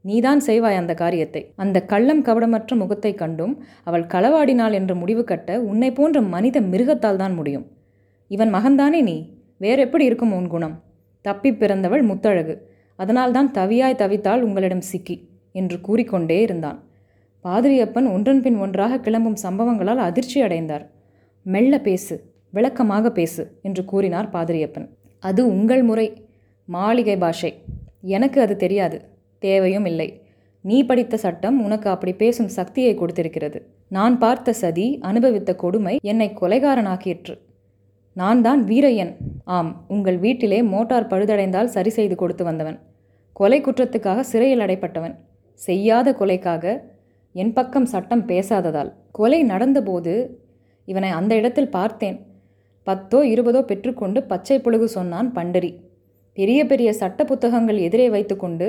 நீதான் 0.00 0.40
செய்வாய் 0.40 0.76
அந்த 0.76 0.94
காரியத்தை. 0.94 1.52
அந்த 1.56 1.82
கள்ளம் 1.82 2.24
கவடமற்ற 2.24 2.76
முகத்தை 2.76 3.14
கண்டும் 3.14 3.64
அவள் 3.84 4.04
களவாடினாள் 4.04 4.72
என்று 4.72 4.94
முடிவு 4.94 5.24
கட்ட 5.24 5.60
உன்னை 5.60 5.92
போன்ற 5.92 6.20
மனித 6.20 6.60
மிருகத்தால் 6.60 7.16
தான் 7.16 7.34
முடியும். 7.34 7.66
இவன் 8.28 8.54
மகன்தானே 8.54 9.02
நீ? 9.02 9.36
வேற 9.56 9.82
எப்படி 9.82 10.04
இருக்கும் 10.04 10.32
உன் 10.32 10.46
குணம்? 10.46 10.82
தப்பி 11.20 11.52
பிறந்தவள் 11.52 12.02
முத்தழகு. 12.02 12.66
அதனால்தான் 12.96 13.50
தவியாய் 13.50 14.00
தவித்தாள் 14.02 14.40
உங்களிடம் 14.40 14.80
சிக்கி 14.80 15.28
என்று 15.52 15.80
கூறிக்கொண்டே 15.80 16.40
இருந்தான். 16.40 16.82
பாதிரியப்பன் 17.44 18.12
ஒன்றன் 18.12 18.42
பின் 18.42 18.56
ஒன்றாக 18.56 18.98
கிளம்பும் 18.98 19.36
சம்பவங்களால் 19.42 19.96
அதிர்ச்சி 19.96 20.40
அடைந்தார். 20.40 20.90
மெல்ல 21.42 21.80
பேசு 21.80 22.32
விளக்கமாக 22.50 23.10
பேசு 23.10 23.58
என்று 23.62 23.84
கூறினார் 23.84 24.30
பாதிரியப்பன். 24.30 24.88
அது 25.18 25.46
உங்கள் 25.46 25.82
முறை. 25.82 26.26
மாளிகை 26.64 27.16
பாஷை. 27.16 27.62
எனக்கு 28.00 28.40
அது 28.40 28.56
தெரியாது. 28.56 29.16
தேவையும் 29.46 29.86
இல்லை. 29.90 30.08
நீ 30.64 30.78
படித்த 30.88 31.16
சட்டம் 31.24 31.58
உனக்கு 31.66 31.88
அப்படி 31.94 32.12
பேசும் 32.22 32.50
சக்தியை 32.58 32.92
கொடுத்திருக்கிறது. 33.00 33.58
நான் 33.96 34.14
பார்த்த 34.22 34.54
சதி 34.62 34.86
அனுபவித்த 35.10 35.50
கொடுமை 35.62 35.94
என்னை 36.12 36.28
கொலைகாரனாக்கிற்று. 36.40 37.34
நான் 38.20 38.40
தான் 38.46 38.60
வீரையன். 38.70 39.12
ஆம் 39.56 39.70
உங்கள் 39.94 40.18
வீட்டிலே 40.24 40.58
மோட்டார் 40.74 41.10
பழுதடைந்தால் 41.12 41.72
சரி 41.76 41.90
செய்து 41.98 42.14
கொடுத்து 42.22 42.44
வந்தவன். 42.48 42.78
கொலை 43.40 43.58
குற்றத்துக்காக 43.66 44.24
சிறையில் 44.32 44.64
அடைப்பட்டவன். 44.64 45.14
செய்யாத 45.60 46.08
கொலைக்காக 46.20 46.64
என் 47.34 47.52
பக்கம் 47.58 47.88
சட்டம் 47.92 48.24
பேசாததால். 48.30 48.90
கொலை 49.18 49.40
நடந்தபோது 49.52 50.14
இவனை 50.88 51.10
அந்த 51.18 51.32
இடத்தில் 51.40 51.74
பார்த்தேன். 51.78 52.18
பத்தோ 52.86 53.18
இருபதோ 53.32 53.60
பெற்றுக்கொண்டு 53.70 54.18
பச்சை 54.30 54.56
புழுகு 54.64 54.86
சொன்னான் 54.98 55.28
பண்டரி. 55.38 55.70
பெரிய 56.38 56.60
பெரிய 56.70 56.90
சட்ட 57.00 57.24
புத்தகங்கள் 57.30 57.78
எதிரே 57.86 58.06
வைத்துக்கொண்டு 58.14 58.66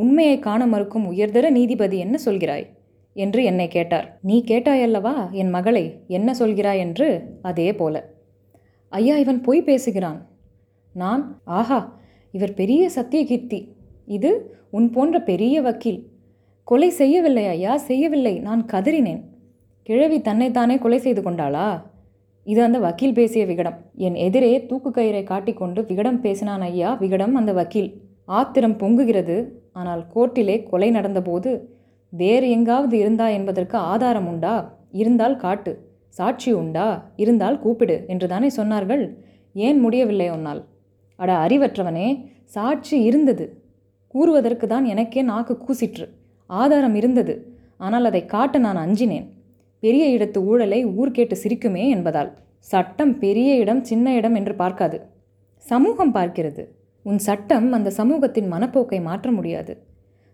உண்மையை 0.00 0.38
காண 0.38 0.66
மறுக்கும் 0.66 1.12
உயர்தர 1.12 1.50
நீதிபதி 1.50 1.98
என்ன 1.98 2.18
சொல்கிறாய்? 2.24 2.66
என்று 3.12 3.44
என்னை 3.44 3.68
கேட்டார். 3.68 4.18
நீ 4.22 4.44
கேட்டாயல்லவா? 4.46 5.30
என் 5.30 5.50
மகளை 5.50 6.00
என்ன 6.08 6.34
சொல்கிறாய் 6.38 6.78
என்று? 6.78 7.22
அதே 7.42 7.74
போல. 7.74 8.10
ஐயா 8.88 9.16
இவன் 9.16 9.40
பொய் 9.40 9.62
பேசுகிறான். 9.62 10.26
நான் 10.92 11.40
ஆஹா 11.44 11.98
இவர் 12.32 12.54
பெரிய 12.54 12.90
சத்தியகீர்த்தி. 12.94 13.68
இது 14.06 14.56
உன் 14.70 14.90
போன்ற 14.90 15.20
பெரிய 15.20 15.62
வக்கீல். 15.62 16.06
கொலை 16.64 16.90
செய்யவில்லை 16.90 17.46
ஐயா 17.46 17.76
செய்யவில்லை. 17.76 18.38
நான் 18.38 18.66
கதறினேன். 18.72 19.22
கிழவி 19.82 20.20
தன்னைத்தானே 20.20 20.78
கொலை 20.78 20.98
செய்து 20.98 21.22
கொண்டாளா? 21.22 21.82
இது 22.44 22.62
அந்த 22.62 22.78
வக்கீல் 22.78 23.14
பேசிய 23.14 23.46
விகடம். 23.46 23.76
என் 23.94 24.14
எதிரே 24.14 24.66
தூக்கு 24.66 24.90
கயிறை 24.90 25.22
காட்டிக்கொண்டு 25.22 25.82
விகடம் 25.82 26.20
பேசினான் 26.20 26.60
ஐயா. 26.60 26.98
விகடம் 27.00 27.32
அந்த 27.32 27.52
வக்கீல். 27.52 28.00
ஆத்திரம் 28.24 28.78
பொங்குகிறது. 28.78 29.48
ஆனால் 29.72 30.06
கோர்ட்டிலே 30.14 30.62
கொலை 30.62 30.90
நடந்தபோது 30.90 31.68
வேறு 32.08 32.50
எங்காவது 32.50 32.98
இருந்தா 32.98 33.28
என்பதற்கு 33.28 33.76
ஆதாரம் 33.76 34.28
உண்டா? 34.28 34.78
இருந்தால் 34.90 35.36
காட்டு. 35.36 35.88
சாட்சி 36.08 36.52
உண்டா? 36.52 37.12
இருந்தால் 37.16 37.58
கூப்பிடு 37.58 38.04
என்று 38.06 38.28
தானே 38.28 38.48
சொன்னார்கள்? 38.56 39.16
ஏன் 39.52 39.78
முடியவில்லை 39.80 40.30
உன்னால்? 40.30 40.64
அட 41.16 41.46
அறிவற்றவனே 41.46 42.26
சாட்சி 42.44 43.02
இருந்தது. 43.02 43.62
கூறுவதற்கு 44.06 44.66
தான் 44.66 44.84
எனக்கே 44.84 45.22
நாக்கு 45.22 45.58
கூசிற்று. 45.58 46.08
ஆதாரம் 46.46 46.94
இருந்தது. 46.94 47.56
ஆனால் 47.76 48.04
அதை 48.04 48.26
காட்ட 48.26 48.58
நான் 48.58 48.76
அஞ்சினேன். 48.76 49.28
பெரிய 49.80 50.18
இடத்து 50.18 50.38
ஊழலை 50.38 50.84
ஊர் 50.84 51.10
கேட்டு 51.10 51.36
சிரிக்குமே 51.42 51.88
என்பதால். 51.88 52.32
சட்டம் 52.58 53.18
பெரிய 53.18 53.54
இடம் 53.54 53.84
சின்ன 53.84 54.14
இடம் 54.14 54.34
என்று 54.34 54.54
பார்க்காது. 54.54 55.06
சமூகம் 55.56 56.14
பார்க்கிறது. 56.14 56.64
உன் 57.02 57.18
சட்டம் 57.18 57.72
அந்த 57.72 57.90
சமூகத்தின் 57.90 58.52
மனப்போக்கை 58.52 59.02
மாற்ற 59.02 59.30
முடியாது. 59.30 59.82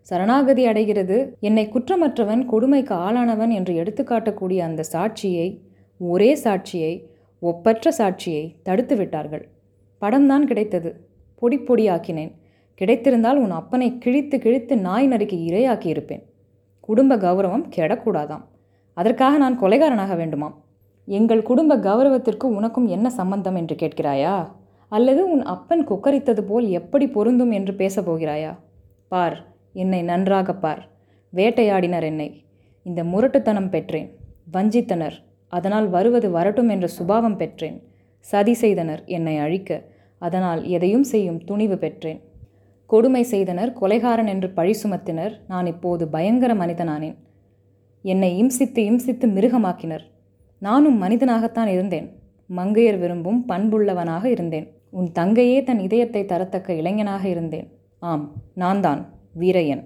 சரணாகதி 0.00 0.66
அடைகிறது. 0.66 1.37
என்னை 1.40 1.68
குற்றமற்றவன் 1.68 2.44
கொடுமைக்கு 2.44 2.94
ஆளானவன் 2.94 3.48
என்று 3.48 3.83
எடுத்துக்காட்டக்கூடிய 3.83 4.59
அந்த 4.59 4.85
சாட்சியை 4.92 5.59
ஒரே 5.98 6.35
சாட்சியை 6.35 7.02
ஒப்பற்ற 7.40 7.90
சாட்சியை 7.98 8.55
தடுத்து 8.62 8.96
விட்டார்கள். 8.96 9.48
படம்தான் 10.00 10.42
கிடைத்தது. 10.42 11.09
பொடி 11.35 11.59
பொடியாக்கினேன். 11.59 12.33
கிடைத்திருந்தால் 12.74 13.37
உன் 13.37 13.52
அப்பனை 13.52 13.98
கிழித்து 13.98 14.38
கிழித்து 14.38 14.76
நாய் 14.76 15.07
நறுக்கி 15.07 15.46
இரையாக்கி 15.46 15.87
இருப்பேன். 15.87 16.26
குடும்ப 16.81 17.16
கௌரவம் 17.16 17.68
கெடக்கூடாதாம். 17.76 18.44
அதற்காக 18.92 19.37
நான் 19.37 19.61
கொலைகாரனாக 19.61 20.16
வேண்டுமாம். 20.16 20.55
எங்கள் 21.05 21.42
குடும்ப 21.42 21.76
கௌரவத்திற்கு 21.76 22.44
உனக்கும் 22.44 22.87
என்ன 22.87 23.11
சம்பந்தம் 23.11 23.55
என்று 23.55 23.76
கேட்கிறாயா? 23.76 24.52
அல்லது 24.88 25.31
உன் 25.31 25.42
அப்பன் 25.42 25.88
கொக்கரித்தது 25.88 26.40
போல் 26.40 26.68
எப்படி 26.68 27.09
பொருந்தும் 27.09 27.51
என்று 27.51 27.75
பேசப் 27.75 28.11
போகிறாயா 28.11 28.57
பார் 29.09 29.55
என்னை 29.72 30.03
நன்றாக 30.03 30.55
பார். 30.55 30.88
வேட்டையாடினர் 31.35 32.03
என்னை. 32.03 32.44
இந்த 32.83 33.05
முரட்டுத்தனம் 33.05 33.68
பெற்றேன். 33.68 34.16
வஞ்சித்தனர். 34.53 35.12
அதனால் 35.49 35.88
வருவது 35.88 36.31
வரட்டும் 36.31 36.68
என்ற 36.68 36.87
சுபாவம் 36.87 37.37
பெற்றேன். 37.37 37.83
சதி 38.18 38.53
செய்தனர் 38.53 39.03
என்னை 39.07 39.37
அழிக்க. 39.37 39.83
அதனால் 40.18 40.64
எதையும் 40.64 41.03
செய்யும் 41.03 41.44
துணிவு 41.44 41.79
பெற்றேன். 41.79 42.22
கொடுமை 42.87 43.22
செய்தனர் 43.22 43.79
கொலைகாரன் 43.81 44.27
என்று 44.27 44.51
பழி 44.51 44.75
சுமத்தினர். 44.83 45.40
நான் 45.49 45.66
இப்போது 45.66 46.09
பயங்கர 46.09 46.55
மனிதனானேன். 46.55 47.16
என்னை 48.03 48.44
இம்சித்து 48.44 48.79
இம்சித்து 48.79 49.27
மிருகமாக்கினர். 49.27 50.05
நானும் 50.59 51.03
மனிதனாகத்தான் 51.03 51.66
இருந்தேன். 51.66 52.18
மங்கையர் 52.57 52.99
விரும்பும் 52.99 53.44
பண்புள்ளவனாக 53.49 54.25
இருந்தேன். 54.25 54.75
உன் 54.98 55.12
தங்கையே 55.12 55.62
தன் 55.62 55.78
இதயத்தை 55.78 56.24
தரத்தக்க 56.24 56.70
இளைஞனாக 56.70 57.28
இருந்தேன். 57.28 57.66
ஆம் 57.98 58.32
நான் 58.54 58.80
தான் 58.80 59.00
வீரையன். 59.38 59.82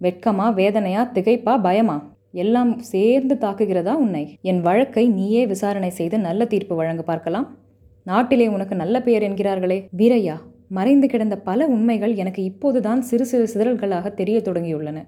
வெட்கமா 0.00 0.46
வேதனையா 0.54 1.10
திகைப்பா 1.14 1.62
பயமா? 1.62 1.96
எல்லாம் 2.32 2.78
சேர்ந்து 2.78 3.34
தாக்குகிறதா 3.34 3.92
உன்னை? 3.92 4.38
என் 4.40 4.60
வழக்கை 4.60 5.08
நீயே 5.08 5.46
விசாரணை 5.46 5.90
செய்து 5.90 6.18
நல்ல 6.18 6.44
தீர்ப்பு 6.44 6.76
வழங்க 6.76 7.02
பார்க்கலாம். 7.02 7.58
நாட்டிலே 8.06 8.48
உனக்கு 8.48 8.76
நல்ல 8.76 9.02
பெயர் 9.02 9.22
என்கிறார்களே. 9.22 9.78
வீரையா 9.96 10.36
மறைந்து 10.68 11.08
கிடந்த 11.08 11.38
பல 11.38 11.66
உண்மைகள் 11.66 12.14
எனக்கு 12.14 12.42
இப்போதுதான் 12.42 13.00
சிறு 13.00 13.24
சிறு 13.24 13.46
சிதறல்களாக 13.54 14.14
தெரிய 14.14 14.38
தொடங்கியுள்ளன. 14.44 14.98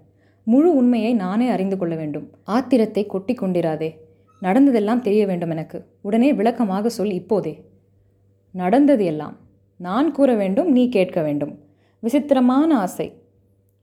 முழு 0.45 0.71
உண்மையை 0.77 1.15
நானே 1.15 1.49
அறிந்து 1.49 1.77
கொள்ள 1.77 1.95
வேண்டும். 1.95 2.29
ஆத்திரத்தை 2.47 3.07
கொட்டி 3.07 3.35
கொண்டிராதே. 3.35 3.91
நடந்ததெல்லாம் 4.41 5.01
தெரிய 5.01 5.27
வேண்டும் 5.27 5.51
எனக்கு. 5.51 5.85
உடனே 6.01 6.33
விளக்கமாக 6.33 6.89
சொல் 6.89 7.13
இப்போதே. 7.13 7.53
நடந்தது 8.53 9.05
எல்லாம். 9.05 9.37
நான் 9.77 10.13
கூற 10.13 10.35
வேண்டும் 10.35 10.71
நீ 10.71 10.89
கேட்க 10.89 11.23
வேண்டும். 11.23 11.59
விசித்திரமான 11.99 12.79
ஆசை. 12.79 13.13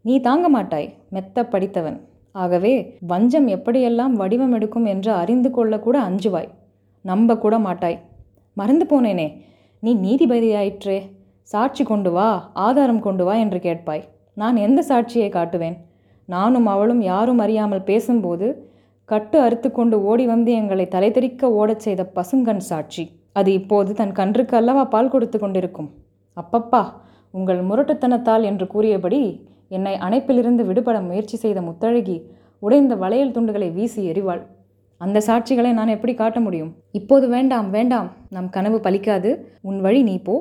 நீ 0.01 0.19
தாங்க 0.19 0.49
மாட்டாய் 0.49 0.93
மெத்த 1.09 1.45
படித்தவன். 1.45 2.07
ஆகவே 2.31 2.97
வஞ்சம் 3.01 3.47
எப்படியெல்லாம் 3.47 4.11
வடிவம் 4.11 4.51
எடுக்கும் 4.51 4.85
என்று 4.85 5.11
அறிந்து 5.11 5.49
கொள்ளக்கூட 5.49 5.97
அஞ்சுவாய். 6.09 6.49
நம்ப 7.01 7.37
கூட 7.37 7.59
மாட்டாய். 7.59 7.99
மறந்து 8.53 8.85
போனேனே 8.85 9.41
நீ 9.79 9.95
நீதிபதியாயிற்றே. 9.95 11.01
சாட்சி 11.41 11.83
கொண்டு 11.83 12.11
வா 12.11 12.51
ஆதாரம் 12.53 12.99
கொண்டு 12.99 13.25
வா 13.25 13.33
என்று 13.33 13.57
கேட்பாய். 13.57 14.03
நான் 14.33 14.55
எந்த 14.55 14.83
சாட்சியை 14.87 15.29
காட்டுவேன்? 15.29 15.77
நானும் 16.25 16.65
அவளும் 16.65 17.01
யாரும் 17.01 17.37
அறியாமல் 17.37 17.83
பேசும்போது 17.83 18.69
கட்டு 19.05 19.39
அறுத்து 19.39 19.71
கொண்டு 19.71 20.03
ஓடி 20.03 20.25
வந்து 20.25 20.51
எங்களை 20.51 20.87
தலைதெறிக்க 20.91 21.43
ஓடச் 21.43 21.79
செய்த 21.79 22.11
பசுங்கண் 22.15 22.57
சாட்சி. 22.57 23.18
அது 23.35 23.49
இப்போது 23.59 23.91
தன் 23.99 24.17
கன்றுக்கு 24.19 24.55
அல்லவா 24.59 24.83
பால் 24.93 25.11
கொடுத்து 25.13 25.37
கொண்டிருக்கும். 25.39 25.89
அப்பப்பா 26.37 26.83
உங்கள் 27.33 27.61
முரட்டுத்தனத்தால் 27.69 28.43
என்று 28.49 28.65
கூறியபடி 28.73 29.21
என்னை 29.77 29.95
அணைப்பிலிருந்து 30.05 30.63
விடுபட 30.69 30.97
முயற்சி 31.09 31.37
செய்த 31.43 31.59
முத்தழகி 31.61 32.17
உடைந்த 32.61 32.93
வளையல் 33.03 33.35
துண்டுகளை 33.35 33.67
வீசி 33.75 34.01
எறிவாள். 34.11 34.41
அந்த 35.01 35.17
சாட்சிகளை 35.27 35.71
நான் 35.75 35.93
எப்படி 35.95 36.13
காட்ட 36.13 36.39
முடியும்? 36.45 36.71
இப்போது 36.99 37.25
வேண்டாம் 37.35 37.67
வேண்டாம் 37.75 38.09
நம் 38.35 38.49
கனவு 38.55 38.79
பலிக்காது 38.87 39.29
உன் 39.69 39.79
வழி 39.85 40.01
நீ 40.09 40.15
போ 40.27 40.35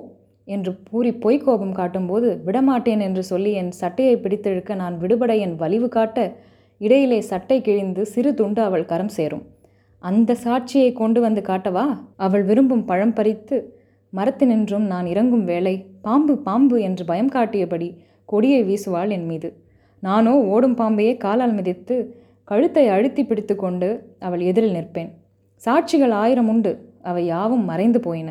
என்று 0.48 0.72
பூரி 0.86 1.10
பொய் 1.24 1.38
கோபம் 1.44 1.76
காட்டும்போது 1.78 2.28
விடமாட்டேன் 2.46 3.02
என்று 3.06 3.22
சொல்லி 3.30 3.50
என் 3.60 3.72
சட்டையை 3.80 4.14
பிடித்தெழுக்க 4.24 4.74
நான் 4.82 4.96
விடுபட 5.02 5.32
என் 5.46 5.56
வலிவு 5.62 5.88
காட்ட 5.96 6.18
இடையிலே 6.80 7.20
சட்டை 7.30 7.58
கிழிந்து 7.66 8.02
சிறு 8.14 8.30
துண்டு 8.40 8.60
அவள் 8.68 8.88
கரம் 8.90 9.14
சேரும். 9.18 9.44
அந்த 10.02 10.36
சாட்சியை 10.44 10.90
கொண்டு 10.92 11.20
வந்து 11.20 11.40
காட்டவா? 11.40 11.86
அவள் 12.16 12.44
விரும்பும் 12.44 12.84
பழம் 12.84 13.12
பறித்து 13.12 13.56
மரத்தினின்றும் 14.12 14.86
நான் 14.92 15.06
இறங்கும் 15.06 15.44
வேளை 15.44 15.74
பாம்பு 16.00 16.34
பாம்பு 16.38 16.76
என்று 16.80 17.04
பயம் 17.04 17.32
காட்டியபடி 17.36 17.88
கொடியை 18.24 18.60
வீசுவாள் 18.68 19.12
என் 19.16 19.26
மீது. 19.26 19.48
நானோ 20.02 20.34
ஓடும் 20.52 20.76
பாம்பையே 20.80 21.14
காலால் 21.16 21.54
மிதித்து 21.58 21.96
கழுத்தை 22.44 22.84
அழுத்தி 22.88 23.22
பிடித்து 23.24 23.54
கொண்டு 23.56 23.88
அவள் 24.26 24.42
எதிரில் 24.50 24.76
நிற்பேன். 24.76 25.10
சாட்சிகள் 25.62 26.14
ஆயிரம் 26.22 26.48
உண்டு 26.48 26.72
அவை 27.02 27.22
யாவும் 27.26 27.64
மறைந்து 27.64 28.00
போயின. 28.00 28.30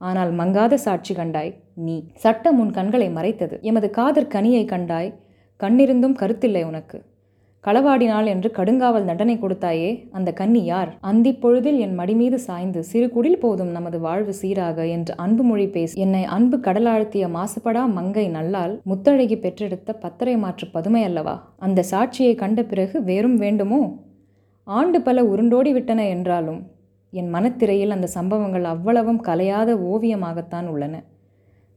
ஆனால் 0.00 0.32
மங்காத 0.32 0.74
சாட்சி 0.86 1.12
கண்டாய் 1.14 1.52
நீ. 1.86 1.96
சட்டம் 2.14 2.58
உன் 2.58 2.70
கண்களை 2.70 3.08
மறைத்தது. 3.10 3.56
எமது 3.62 3.88
காதற் 3.90 4.32
கனியை 4.34 4.64
கண்டாய் 4.64 5.10
கண்ணிருந்தும் 5.60 6.16
கருத்தில்லை 6.22 6.62
உனக்கு. 6.64 6.98
களவாடினாள் 7.64 8.26
என்று 8.26 8.50
கடுங்காவல் 8.50 9.04
தண்டனை 9.04 9.36
கொடுத்தாயே 9.36 10.08
அந்த 10.10 10.32
கன்னி 10.32 10.64
யார்? 10.64 10.90
அந்தி 11.00 11.32
பொழுதில் 11.32 11.78
என் 11.78 11.94
மடிமீது 11.98 12.34
சாய்ந்து 12.34 12.84
சிறு 12.84 13.10
குடில் 13.10 13.38
போதும் 13.38 13.70
நமது 13.70 14.00
வாழ்வு 14.00 14.34
சீராக 14.34 14.86
என்று 14.86 15.16
அன்பு 15.16 15.44
மொழி 15.44 15.66
பேசி 15.66 16.00
என்னை 16.00 16.24
அன்பு 16.24 16.56
கடலாழ்த்திய 16.56 17.28
மாசுபடா 17.28 17.84
மங்கை 17.92 18.28
நல்லால் 18.28 18.80
முத்தழகி 18.86 19.38
பெற்றெடுத்த 19.38 19.92
பத்தரை 19.92 20.36
மாற்று 20.36 20.68
பதுமை 20.68 21.02
அல்லவா? 21.04 21.54
அந்த 21.58 21.84
சாட்சியை 21.90 22.34
கண்ட 22.34 22.62
பிறகு 22.64 23.02
வேறும் 23.02 23.36
வேண்டுமோ? 23.36 23.80
ஆண்டு 24.66 25.00
பல 25.00 25.22
உருண்டோடி 25.22 25.72
விட்டன 25.72 26.08
என்றாலும் 26.08 26.60
என் 27.12 27.28
மனத்திரையில் 27.28 27.90
அந்த 27.90 28.06
சம்பவங்கள் 28.06 28.64
அவ்வளவும் 28.64 29.24
கலையாத 29.24 29.72
ஓவியமாகத்தான் 29.92 30.66
உள்ளன. 30.66 31.02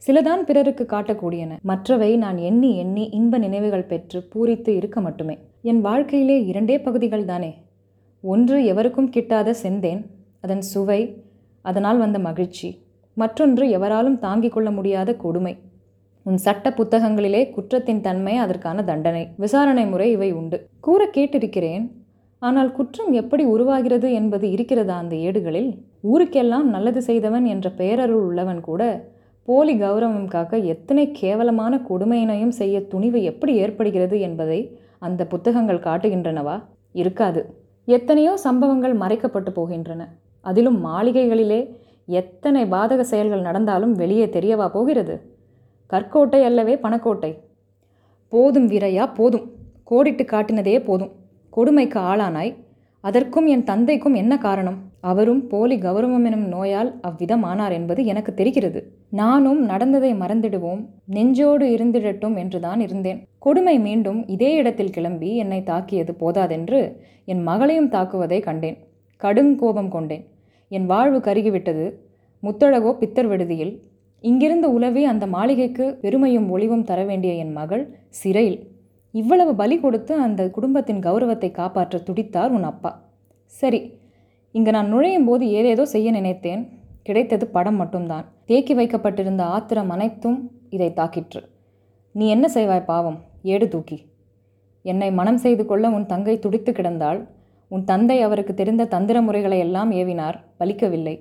சிலதான் 0.07 0.41
பிறருக்கு 0.43 0.83
காட்டக்கூடியன. 0.89 1.55
மற்றவை 1.61 2.17
நான் 2.17 2.37
எண்ணி 2.37 2.77
எண்ணி 2.77 3.09
இன்ப 3.09 3.37
நினைவுகள் 3.37 3.85
பெற்று 3.85 4.19
பூரித்து 4.33 4.69
இருக்க 4.69 5.01
மட்டுமே. 5.01 5.35
என் 5.69 5.79
வாழ்க்கையிலே 5.81 6.35
இரண்டே 6.45 6.75
பகுதிகள் 6.79 7.25
தானே. 7.25 7.49
ஒன்று 8.23 8.57
எவருக்கும் 8.65 9.09
கிட்டாத 9.09 9.53
செந்தேன் 9.63 10.01
அதன் 10.39 10.61
சுவை 10.61 10.99
அதனால் 11.65 11.97
வந்த 11.97 12.17
மகிழ்ச்சி. 12.19 12.69
மற்றொன்று 13.17 13.65
எவராலும் 13.69 14.17
தாங்கிக் 14.19 14.55
கொள்ள 14.55 14.69
முடியாத 14.71 15.09
கொடுமை. 15.15 15.53
உன் 16.25 16.37
சட்ட 16.37 16.69
புத்தகங்களிலே 16.69 17.41
குற்றத்தின் 17.55 18.01
தன்மை 18.01 18.33
அதற்கான 18.37 18.83
தண்டனை. 18.83 19.23
விசாரணை 19.37 19.85
முறை 19.85 20.07
இவை 20.11 20.29
உண்டு. 20.31 20.57
கூற 20.79 21.09
கேட்டிருக்கிறேன் 21.15 21.85
ஆனால் 22.41 22.71
குற்றம் 22.71 23.11
எப்படி 23.13 23.43
உருவாகிறது 23.45 24.07
என்பது 24.13 24.47
இருக்கிறதா 24.51 24.97
அந்த 24.97 25.15
ஏடுகளில்? 25.27 25.71
ஊருக்கெல்லாம் 26.03 26.67
நல்லது 26.75 27.01
செய்தவன் 27.01 27.45
என்ற 27.45 27.67
பெயரருள் 27.69 28.25
உள்ளவன் 28.29 28.61
கூட 28.61 28.81
போலி 29.47 29.73
கௌரவம் 29.81 30.27
காக்க 30.27 30.57
எத்தனை 30.73 31.05
கேவலமான 31.11 31.73
கொடுமையினையும் 31.89 32.57
செய்ய 32.59 32.77
துணிவு 32.87 33.19
எப்படி 33.23 33.53
ஏற்படுகிறது 33.55 34.17
என்பதை 34.19 34.59
அந்த 34.99 35.25
புத்தகங்கள் 35.25 35.79
காட்டுகின்றனவா? 35.79 36.63
இருக்காது. 36.91 37.63
எத்தனையோ 37.85 38.37
சம்பவங்கள் 38.37 38.97
மறைக்கப்பட்டு 38.97 39.51
போகின்றன. 39.55 40.07
அதிலும் 40.41 40.85
மாளிகைகளிலே 40.85 41.75
எத்தனை 42.05 42.65
பாதக 42.65 42.99
செயல்கள் 42.99 43.41
நடந்தாலும் 43.41 43.93
வெளியே 43.93 44.25
தெரியவா 44.25 44.67
போகிறது? 44.67 45.35
கற்கோட்டை 45.85 46.43
அல்லவே 46.43 46.75
பணக்கோட்டை? 46.75 47.39
போதும் 48.27 48.67
வீரையா 48.67 49.13
போதும். 49.13 49.51
கோடிட்டு 49.91 50.25
காட்டினதே 50.25 50.83
போதும். 50.83 51.11
கொடுமைக்கு 51.49 51.99
ஆளானாய் 51.99 52.55
அதற்கும் 53.07 53.47
என் 53.47 53.63
தந்தைக்கும் 53.63 54.13
என்ன 54.13 54.33
காரணம்? 54.37 54.77
அவரும் 55.01 55.41
போலி 55.47 55.75
கௌரவம் 55.77 56.25
எனும் 56.25 56.45
நோயால் 56.47 56.89
அவ்விதம் 57.01 57.43
ஆனார் 57.43 57.71
என்பது 57.71 58.01
எனக்கு 58.05 58.31
தெரிகிறது. 58.33 58.79
நானும் 59.21 59.61
நடந்ததை 59.63 60.11
மறந்திடுவோம். 60.13 60.81
நெஞ்சோடு 61.05 61.65
இருந்திடட்டும் 61.75 62.35
என்றுதான் 62.37 62.79
இருந்தேன். 62.79 63.19
கொடுமை 63.39 63.75
மீண்டும் 63.79 64.19
இதே 64.27 64.51
இடத்தில் 64.53 64.89
கிளம்பி 64.89 65.29
என்னை 65.35 65.59
தாக்கியது 65.63 66.13
போதாதென்று 66.13 66.81
என் 67.25 67.43
மகளையும் 67.43 67.91
தாக்குவதை 67.91 68.39
கண்டேன். 68.41 68.77
கடும் 69.21 69.53
கோபம் 69.55 69.89
கொண்டேன். 69.89 70.25
என் 70.71 70.85
வாழ்வு 70.85 71.19
கருகிவிட்டது. 71.19 71.85
முத்தழகோ 72.43 72.91
பித்தர் 73.01 73.27
விடுதியில். 73.27 73.73
இங்கிருந்து 74.23 74.67
உலவி 74.73 75.03
அந்த 75.03 75.25
மாளிகைக்கு 75.27 75.85
பெருமையும் 76.01 76.47
ஒளிவும் 76.49 76.87
தர 76.89 76.99
வேண்டிய 77.03 77.33
என் 77.43 77.51
மகள் 77.51 77.83
சிறையில். 78.19 78.59
இவ்வளவு 79.19 79.51
பலி 79.61 79.75
கொடுத்து 79.79 80.13
அந்த 80.25 80.41
குடும்பத்தின் 80.55 81.01
கௌரவத்தை 81.07 81.49
காப்பாற்ற 81.51 81.97
துடித்தார் 82.07 82.53
உன் 82.57 82.67
அப்பா. 82.71 82.91
சரி 83.59 83.81
இங்கு 84.55 84.71
நான் 84.75 84.91
நுழையும் 84.93 85.27
போது 85.29 85.43
ஏதேதோ 85.59 85.83
செய்ய 85.93 86.11
நினைத்தேன். 86.11 86.63
கிடைத்தது 87.07 87.45
படம் 87.55 87.79
மட்டும்தான். 87.81 88.25
தேக்கி 88.49 88.73
வைக்கப்பட்டிருந்த 88.73 89.43
ஆத்திரம் 89.55 89.91
அனைத்தும் 89.95 90.39
இதை 90.69 90.89
தாக்கிற்று. 90.95 91.41
நீ 92.15 92.25
என்ன 92.35 92.45
செய்வாய் 92.47 92.89
பாவம்? 92.91 93.19
ஏடு 93.53 93.67
தூக்கி. 93.67 93.97
என்னை 94.85 95.09
மனம் 95.19 95.41
செய்து 95.45 95.63
கொள்ள 95.65 95.85
உன் 95.89 96.09
தங்கை 96.11 96.35
துடித்து 96.39 96.71
கிடந்தாள். 96.71 97.19
உன் 97.71 97.83
தந்தை 97.83 98.17
அவருக்கு 98.21 98.53
தெரிந்த 98.53 98.89
தந்திர 98.93 99.17
முறைகளை 99.21 99.57
எல்லாம் 99.59 99.89
ஏவினார். 99.91 100.37
பலிக்கவில்லை. 100.59 101.15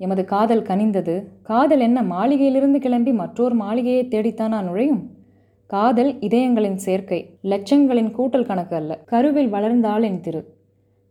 எமது 0.00 0.22
காதல் 0.24 0.68
கனிந்தது. 0.70 1.14
காதல் 1.42 1.82
என்ன 1.86 1.98
மாளிகையிலிருந்து 2.02 2.78
கிளம்பி 2.86 3.12
மற்றொரு 3.12 3.54
மாளிகையை 3.54 4.04
நான் 4.48 4.68
நுழையும்? 4.68 5.02
காதல் 5.70 6.18
இதயங்களின் 6.18 6.76
சேர்க்கை 6.76 7.38
லட்சங்களின் 7.42 8.08
கூட்டல் 8.16 8.46
கணக்கு 8.46 8.76
அல்ல. 8.76 8.98
கருவில் 9.04 9.52
வளர்ந்தாள் 9.52 10.02
என் 10.02 10.20
திரு. 10.20 10.40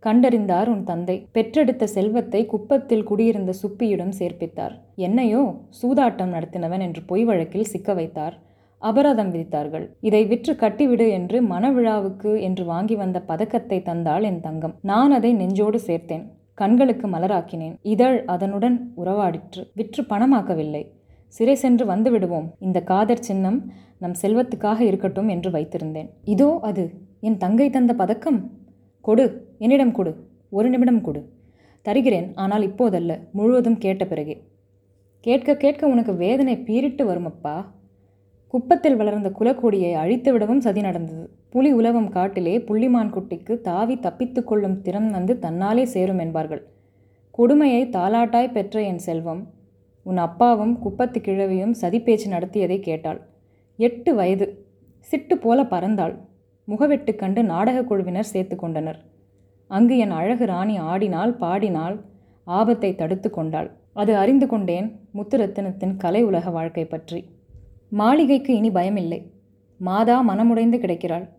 கண்டறிந்தார் 0.06 0.68
உன் 0.68 0.84
தந்தை. 0.84 1.28
பெற்றெடுத்த 1.32 1.88
செல்வத்தை 1.88 2.46
குப்பத்தில் 2.46 3.04
குடியிருந்த 3.04 3.54
சுப்பியிடம் 3.62 4.12
சேர்ப்பித்தார். 4.20 4.76
என்னையோ 4.96 5.56
சூதாட்டம் 5.82 6.34
நடத்தினவன் 6.36 6.80
என்று 6.80 7.02
பொய் 7.06 7.24
வழக்கில் 7.24 7.64
சிக்க 7.64 7.94
வைத்தார். 7.94 8.36
அபராதம் 8.82 9.32
விதித்தார்கள். 9.34 9.86
இதை 10.00 10.26
விற்று 10.26 10.54
கட்டிவிடு 10.54 11.10
என்று 11.10 11.44
மனவிழாவுக்கு 11.44 12.42
என்று 12.42 12.66
வாங்கி 12.66 12.96
வந்த 12.96 13.20
பதக்கத்தை 13.22 13.80
தந்தாள் 13.80 14.24
என் 14.24 14.42
தங்கம். 14.42 14.76
நான் 14.82 15.12
அதை 15.12 15.34
நெஞ்சோடு 15.34 15.80
சேர்த்தேன். 15.88 16.26
கண்களுக்கு 16.54 17.08
மலராக்கினேன். 17.08 17.76
இதழ் 17.82 18.24
அதனுடன் 18.26 18.94
உறவாடிற்று. 18.98 19.64
விற்று 19.74 20.04
பணமாக்கவில்லை. 20.04 20.84
சிறை 21.36 21.56
சென்று 21.56 21.86
வந்து 21.86 22.10
விடுவோம். 22.12 22.48
இந்த 22.60 22.80
காதற் 22.92 23.26
சின்னம் 23.28 23.60
நம் 24.04 24.16
செல்வத்துக்காக 24.22 24.80
இருக்கட்டும் 24.80 25.28
என்று 25.28 25.50
வைத்திருந்தேன். 25.52 26.10
இதோ 26.34 26.50
அது 26.62 26.84
என் 27.28 27.38
தங்கை 27.38 27.68
தந்த 27.70 27.94
பதக்கம். 27.94 28.40
கொடு 29.06 29.26
என்னிடம் 29.58 29.92
கொடு 29.92 30.12
ஒரு 30.58 30.70
நிமிடம் 30.70 31.02
கொடு. 31.02 31.22
தருகிறேன் 31.86 32.30
ஆனால் 32.36 32.64
இப்போதல்ல 32.70 33.12
முழுவதும் 33.32 33.78
கேட்ட 33.78 34.04
பிறகே. 34.06 34.36
கேட்க 35.24 35.56
கேட்க 35.56 35.84
உனக்கு 35.88 36.14
வேதனை 36.16 36.56
பீரிட்டு 36.68 37.04
வருமப்பா. 37.06 37.56
குப்பத்தில் 38.54 38.96
வளர்ந்த 38.96 39.30
குலக்கொடியை 39.30 39.92
அழித்து 39.94 40.30
விடவும் 40.32 40.62
சதி 40.66 40.82
நடந்தது. 40.82 41.26
புலி 41.50 41.72
உலகம் 41.72 42.10
காட்டிலே 42.10 42.56
புள்ளிமான் 42.60 43.14
குட்டிக்கு 43.16 43.62
தாவி 43.62 43.96
தப்பித்து 44.00 44.42
கொள்ளும் 44.44 44.82
திறம் 44.82 45.10
வந்து 45.10 45.34
தன்னாலே 45.42 45.84
சேரும் 45.84 46.22
என்பார்கள். 46.26 46.64
கொடுமையை 47.38 47.84
தாலாட்டாய் 47.98 48.54
பெற்ற 48.56 48.82
என் 48.82 49.04
செல்வம் 49.08 49.42
உன் 50.04 50.18
அப்பாவும் 50.18 50.80
குப்பத்து 50.80 51.20
கிழவியும் 51.20 51.72
சதி 51.72 52.02
பேச்சு 52.02 52.30
நடத்தியதை 52.30 52.80
கேட்டாள். 52.80 53.22
எட்டு 53.78 54.16
வயது. 54.16 54.66
சிட்டு 55.12 55.34
போல 55.34 55.64
பறந்தாள். 55.64 56.16
முகவெட்டு 56.68 57.16
கண்டு 57.16 57.44
நாடகக் 57.44 57.88
குழுவினர் 57.88 58.24
சேர்த்து 58.24 58.56
கொண்டனர். 58.56 59.06
அங்கு 59.68 59.98
என் 59.98 60.12
அழகு 60.12 60.46
ராணி 60.46 60.80
ஆடினால் 60.80 61.38
பாடினால் 61.38 62.02
ஆபத்தை 62.44 62.96
தடுத்து 62.96 63.30
கொண்டாள். 63.30 63.72
அது 63.94 64.16
அறிந்து 64.16 64.48
கொண்டேன் 64.48 65.00
முத்துரத்தினத்தின் 65.14 65.98
கலை 65.98 66.24
உலக 66.24 66.50
வாழ்க்கை 66.50 66.86
பற்றி. 66.86 67.26
மாளிகைக்கு 67.90 68.56
இனி 68.56 68.70
பயமில்லை. 68.70 69.24
மாதா 69.78 70.30
மனமுடைந்து 70.30 70.78
கிடைக்கிறாள். 70.78 71.30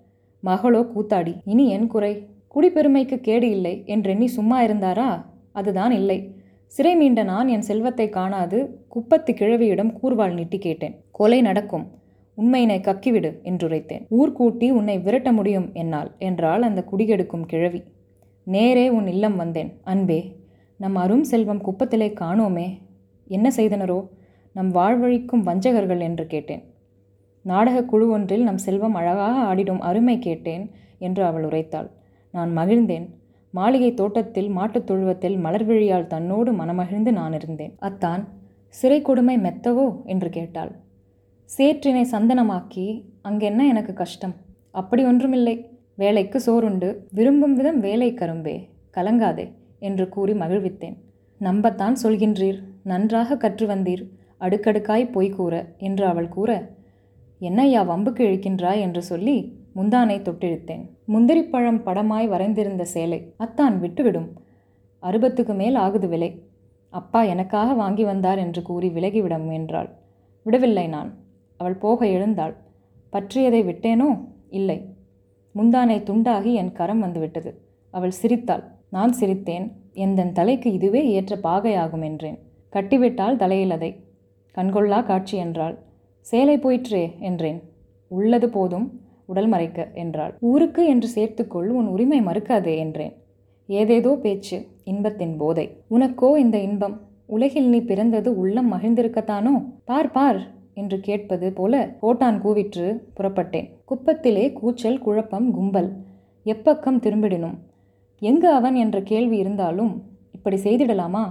மகளோ 0.45 0.87
கூத்தாடி 0.97 1.41
இனி 1.45 1.69
என் 1.69 1.87
குறை. 1.87 2.27
குடிப்பெருமைக்கு 2.55 3.17
கேடு 3.17 3.51
இல்லை 3.51 3.83
என்றெண்ணி 3.87 4.27
சும்மா 4.27 4.63
இருந்தாரா? 4.63 5.25
அதுதான் 5.53 5.91
இல்லை. 5.91 6.40
சிறை 6.71 6.97
மீண்ட 6.97 7.25
நான் 7.25 7.49
என் 7.49 7.63
செல்வத்தை 7.63 8.09
காணாது 8.09 8.85
குப்பத்து 8.89 9.33
கிழவியிடம் 9.33 9.99
கூர்வாள் 10.03 10.33
நீட்டி 10.33 10.59
கேட்டேன். 10.59 11.05
கொலை 11.11 11.41
நடக்கும். 11.41 11.91
உண்மையினை 12.37 12.81
கக்கிவிடு 12.81 13.35
என்றுரைத்தேன். 13.45 14.07
ஊர் 14.09 14.33
கூட்டி 14.33 14.71
உன்னை 14.71 14.99
விரட்ட 14.99 15.33
முடியும் 15.33 15.71
என்னால் 15.73 16.15
என்றால் 16.19 16.63
அந்த 16.63 16.85
குடிகெடுக்கும் 16.93 17.47
கிழவி. 17.47 17.83
நேரே 18.45 18.89
உன் 18.89 19.07
இல்லம் 19.07 19.37
வந்தேன். 19.37 19.81
அன்பே 19.83 20.37
நம் 20.77 20.97
அரும் 20.97 21.25
செல்வம் 21.25 21.63
குப்பத்திலே 21.63 22.15
காணோமே. 22.21 22.79
என்ன 23.27 23.53
செய்தனரோ? 23.57 24.09
நம் 24.53 24.75
வாழ்வழிக்கும் 24.75 25.43
வஞ்சகர்கள் 25.43 26.01
என்று 26.01 26.27
கேட்டேன். 26.27 26.63
நாடகக் 27.43 27.89
குழு 27.89 28.09
ஒன்றில் 28.09 28.43
நம் 28.43 28.59
செல்வம் 28.59 28.95
அழகாக 28.95 29.55
ஆடிடும் 29.55 29.79
அருமை 29.79 30.19
கேட்டேன் 30.19 30.71
என்று 30.99 31.25
அவள் 31.25 31.45
உரைத்தாள். 31.45 31.91
நான் 32.33 32.57
மகிழ்ந்தேன். 32.57 33.20
மாளிகை 33.55 33.95
தோட்டத்தில் 33.95 34.49
மாட்டுத் 34.49 34.87
தொழுவத்தில் 34.87 35.37
மலர்விழியால் 35.37 36.07
தன்னோடு 36.07 36.53
மனமகிழ்ந்து 36.53 37.13
நான் 37.13 37.33
இருந்தேன். 37.33 37.75
அத்தான் 37.79 38.23
சிறை 38.69 39.03
கொடுமை 39.03 39.37
மெத்தவோ 39.39 39.87
என்று 40.05 40.31
கேட்டாள். 40.31 40.73
சேற்றினை 41.51 42.05
சந்தனமாக்கி 42.13 42.87
அங்கென்ன 43.29 43.67
எனக்கு 43.67 43.93
கஷ்டம்? 43.93 44.35
அப்படி 44.71 45.05
ஒன்றுமில்லை. 45.05 45.57
வேலைக்கு 45.95 46.41
சோறுண்டு 46.41 47.07
விரும்பும் 47.11 47.55
விதம் 47.55 47.81
வேலை 47.81 48.15
கரும்பே 48.15 48.57
கலங்காதே 48.97 49.47
என்று 49.79 50.09
கூறி 50.09 50.33
மகிழ்வித்தேன். 50.33 50.97
நம்பத்தான் 51.41 51.97
சொல்கின்றீர் 52.03 52.59
நன்றாக 52.83 53.37
கற்று 53.37 53.67
வந்தீர் 53.67 54.05
அடுக்கடுக்காய் 54.41 55.13
பொய் 55.13 55.31
கூற 55.31 55.55
என்று 55.79 56.05
அவள் 56.07 56.29
கூற 56.29 56.51
என்னையா 57.41 57.83
வம்புக்கு 57.83 58.23
இழுக்கின்றாய்? 58.29 58.81
என்று 58.81 59.03
சொல்லி 59.03 59.37
முந்தானை 59.77 60.17
தொட்டிழுத்தேன். 60.23 60.85
முந்திரிப்பழம் 61.13 61.83
படமாய் 61.83 62.29
வரைந்திருந்த 62.29 62.83
சேலை 62.83 63.35
அத்தான் 63.37 63.81
விட்டுவிடும். 63.83 64.29
அறுபத்துக்கு 65.03 65.55
மேல் 65.55 65.75
ஆகுது 65.75 66.09
விலை. 66.09 66.49
அப்பா 66.89 67.23
எனக்காக 67.23 67.73
வாங்கி 67.73 68.05
வந்தார் 68.05 68.39
என்று 68.39 68.63
கூறி 68.63 68.89
விலகிவிட 68.89 69.45
முயன்றாள். 69.45 69.91
விடவில்லை 70.43 70.89
நான். 70.89 71.15
அவள் 71.57 71.75
போக 71.75 72.07
எழுந்தாள். 72.07 72.57
பற்றியதை 73.13 73.63
விட்டேனோ? 73.63 74.25
இல்லை. 74.49 74.95
முந்தானை 75.55 76.03
துண்டாகி 76.03 76.53
என் 76.53 76.73
கரம் 76.73 76.99
வந்துவிட்டது. 76.99 77.61
அவள் 77.91 78.11
சிரித்தாள். 78.11 78.63
நான் 78.89 79.15
சிரித்தேன். 79.21 79.73
எந்தன் 79.93 80.33
தலைக்கு 80.33 80.73
இதுவே 80.73 81.09
ஏற்ற 81.09 81.37
பாகையாகும் 81.37 82.05
என்றேன். 82.05 82.39
கட்டிவிட்டால் 82.73 83.37
தலையில் 83.37 83.71
அதை. 83.71 84.05
கண்கொள்ளா 84.55 85.05
காட்சி 85.05 85.37
என்றாள். 85.37 85.79
சேலை 86.21 86.59
போயிற்றே 86.59 87.17
என்றேன். 87.21 87.63
உள்ளது 88.07 88.49
போதும். 88.49 89.01
உடல் 89.31 89.51
மறைக்க 89.53 89.89
என்றாள். 90.03 90.33
ஊருக்கு 90.51 90.83
என்று 90.87 91.09
சேர்த்துக்கொள் 91.17 91.69
உன் 91.79 91.89
உரிமை 91.95 92.21
மறுக்காதே 92.21 92.75
என்றேன். 92.77 93.15
ஏதேதோ 93.69 94.13
பேச்சு 94.23 94.57
இன்பத்தின் 94.85 95.35
போதை. 95.37 95.67
உனக்கோ 95.91 96.31
இந்த 96.45 96.57
இன்பம்? 96.59 96.97
உலகில் 97.27 97.69
நீ 97.69 97.81
பிறந்தது 97.81 98.31
உள்ளம் 98.43 98.71
மகிழ்ந்திருக்கத்தானோ? 98.73 99.55
பார் 99.85 100.11
பார் 100.11 100.41
என்று 100.75 100.97
கேட்பது 101.01 101.49
போல 101.53 101.75
கோட்டான் 102.01 102.39
கூவிற்று 102.43 102.87
புறப்பட்டேன். 103.17 103.69
குப்பத்திலே 103.91 104.45
கூச்சல் 104.53 104.99
குழப்பம் 104.99 105.49
கும்பல். 105.53 105.91
எப்பக்கம் 106.47 107.03
திரும்பிடினும் 107.05 107.57
எங்கு 108.23 108.49
அவன் 108.53 108.75
என்ற 108.75 108.97
கேள்வி 109.11 109.37
இருந்தாலும் 109.37 109.93
இப்படி 110.37 110.57
செய்திடலாமா? 110.65 111.25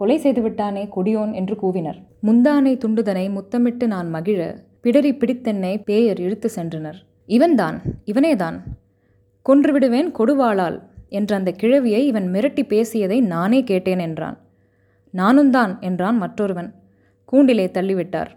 கொலை 0.00 0.16
செய்துவிட்டானே 0.18 0.82
கொடியோன் 0.94 1.32
என்று 1.32 1.54
கூவினர். 1.62 1.98
முந்தானை 2.26 2.72
துண்டுதனை 2.82 3.24
முத்தமிட்டு 3.30 3.86
நான் 3.86 4.08
மகிழ 4.14 4.40
பிடரி 4.84 5.10
பிடித்தென்னை 5.14 5.72
பேயர் 5.88 6.20
இழுத்து 6.20 6.48
சென்றனர். 6.56 6.98
இவன்தான் 7.30 7.76
இவனேதான். 8.06 8.56
கொன்றுவிடுவேன் 9.46 10.08
கொடுவாளால் 10.18 10.78
என்ற 11.08 11.36
அந்த 11.36 11.50
கிழவியை 11.62 12.00
இவன் 12.10 12.26
மிரட்டி 12.32 12.62
பேசியதை 12.66 13.18
நானே 13.20 13.60
கேட்டேன் 13.64 13.98
என்றான். 13.98 14.36
நானும்தான் 15.14 15.72
என்றான் 15.80 16.16
மற்றொருவன். 16.16 16.70
கூண்டிலே 17.24 17.66
தள்ளிவிட்டார். 17.66 18.30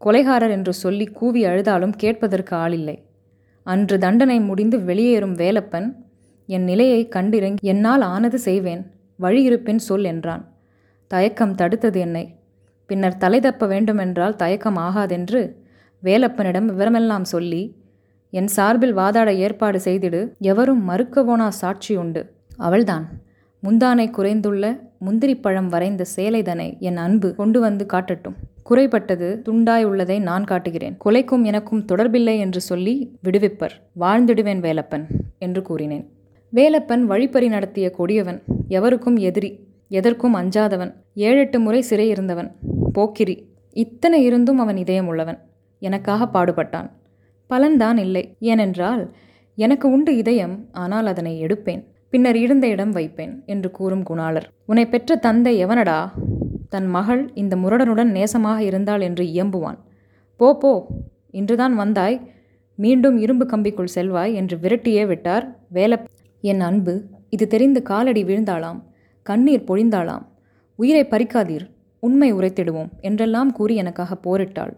கொலைகாரர் 0.00 0.50
என்று 0.50 0.72
சொல்லி 0.72 1.06
கூவி 1.06 1.44
அழுதாலும் 1.44 1.94
கேட்பதற்கு 1.96 2.56
ஆளில்லை. 2.56 2.96
அன்று 3.66 3.98
தண்டனை 3.98 4.40
முடிந்து 4.40 4.80
வெளியேறும் 4.80 5.36
வேலப்பன் 5.36 5.88
என் 6.48 6.64
நிலையை 6.64 7.08
கண்டிறங்கி 7.08 7.64
என்னால் 7.64 8.00
ஆனது 8.00 8.38
செய்வேன். 8.38 8.82
வழியிருப்பின் 9.20 9.82
சொல் 9.88 10.04
என்றான். 10.04 10.44
தயக்கம் 11.10 11.54
தடுத்தது 11.54 11.98
என்னை. 11.98 12.24
பின்னர் 12.90 13.16
தலை 13.16 13.40
தப்ப 13.40 13.66
வேண்டுமென்றால் 13.66 14.36
தயக்கம் 14.36 14.76
ஆகாதென்று 14.76 15.42
வேலப்பனிடம் 16.02 16.68
விவரமெல்லாம் 16.70 17.26
சொல்லி 17.34 17.62
என் 18.38 18.46
சார்பில் 18.46 18.96
வாதாட 18.96 19.30
ஏற்பாடு 19.36 19.78
செய்திடு 19.84 20.20
எவரும் 20.38 20.88
மறுக்கவோனா 20.88 21.48
சாட்சி 21.48 21.96
உண்டு. 21.96 22.22
அவள்தான். 22.56 23.04
முந்தானை 23.62 24.06
குறைந்துள்ள 24.18 24.64
முந்திரிப்பழம் 25.06 25.66
வரைந்த 25.66 26.04
சேலைதனை 26.16 26.78
என் 26.78 26.96
அன்பு 26.96 27.34
கொண்டு 27.34 27.60
வந்து 27.60 27.86
காட்டட்டும். 27.92 28.36
குறைபட்டது 28.70 29.28
துண்டாய் 29.48 29.84
உள்ளதை 29.84 30.20
நான் 30.20 30.44
காட்டுகிறேன். 30.44 30.96
கொலைக்கும் 31.04 31.42
எனக்கும் 31.42 31.84
தொடர்பில்லை 31.92 32.36
என்று 32.38 32.60
சொல்லி 32.60 32.94
விடுவிப்பர். 33.22 33.74
வாழ்ந்திடுவேன் 34.00 34.62
வேலப்பன் 34.66 35.04
என்று 35.38 35.62
கூறினேன். 35.62 36.04
வேலப்பன் 36.52 37.04
வழிப்பறி 37.12 37.48
நடத்திய 37.48 37.90
கொடியவன் 37.98 38.40
எவருக்கும் 38.68 39.16
எதிரி 39.28 39.52
எதற்கும் 39.88 40.34
அஞ்சாதவன் 40.34 40.92
ஏழெட்டு 41.14 41.60
முறை 41.60 41.82
சிறை 41.82 42.08
இருந்தவன் 42.08 42.50
போக்கிரி 42.92 43.36
இத்தனை 43.76 44.24
இருந்தும் 44.24 44.58
அவன் 44.58 44.76
இதயம் 44.76 45.06
உள்ளவன் 45.06 45.40
எனக்காக 45.82 46.28
பாடுபட்டான். 46.34 46.90
பலன்தான் 47.52 47.96
இல்லை. 47.96 48.24
ஏனென்றால் 48.40 49.02
எனக்கு 49.58 49.86
உண்டு 49.90 50.12
இதயம் 50.16 50.54
ஆனால் 50.72 51.06
அதனை 51.06 51.32
எடுப்பேன். 51.44 51.82
பின்னர் 52.10 52.36
இருந்த 52.36 52.66
இடம் 52.66 52.90
வைப்பேன் 52.90 53.34
என்று 53.46 53.70
கூறும் 53.70 54.02
குணாளர். 54.02 54.46
உன்னை 54.66 54.84
பெற்ற 54.86 55.16
தந்தை 55.16 55.52
எவனடா? 55.64 55.98
தன் 56.68 56.86
மகள் 56.86 57.22
இந்த 57.34 57.54
முரடனுடன் 57.56 58.10
நேசமாக 58.12 58.58
இருந்தாள் 58.58 59.00
என்று 59.00 59.24
இயம்புவான். 59.24 59.78
போ 60.40 60.48
போ. 60.56 60.72
இன்றுதான் 61.30 61.74
வந்தாய். 61.74 62.16
மீண்டும் 62.78 63.16
இரும்பு 63.16 63.44
கம்பிக்குள் 63.44 63.94
செல்வாய் 63.94 64.34
என்று 64.34 64.56
விரட்டியே 64.56 65.06
விட்டார் 65.06 65.44
வேல. 65.74 65.98
என் 66.42 66.60
அன்பு 66.60 66.94
இது 67.28 67.46
தெரிந்து 67.46 67.82
காலடி 67.82 68.22
விழுந்தாளாம். 68.24 68.80
கண்ணீர் 69.26 69.68
பொழிந்தாளாம். 69.68 70.24
உயிரை 70.78 71.04
பறிக்காதீர். 71.10 71.66
உண்மை 72.02 72.34
உரைத்திடுவோம் 72.34 72.90
என்றெல்லாம் 73.00 73.52
கூறி 73.52 73.74
எனக்காக 73.74 74.16
போரிட்டாள். 74.24 74.72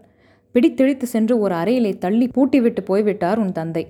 பிடித்திழித்து 0.55 1.03
சென்று 1.03 1.39
ஒரு 1.39 1.55
அறையிலே 1.55 1.97
தள்ளி 1.97 2.31
பூட்டிவிட்டு 2.35 2.81
போய்விட்டார் 2.81 3.37
உன் 3.37 3.51
தந்தை. 3.51 3.87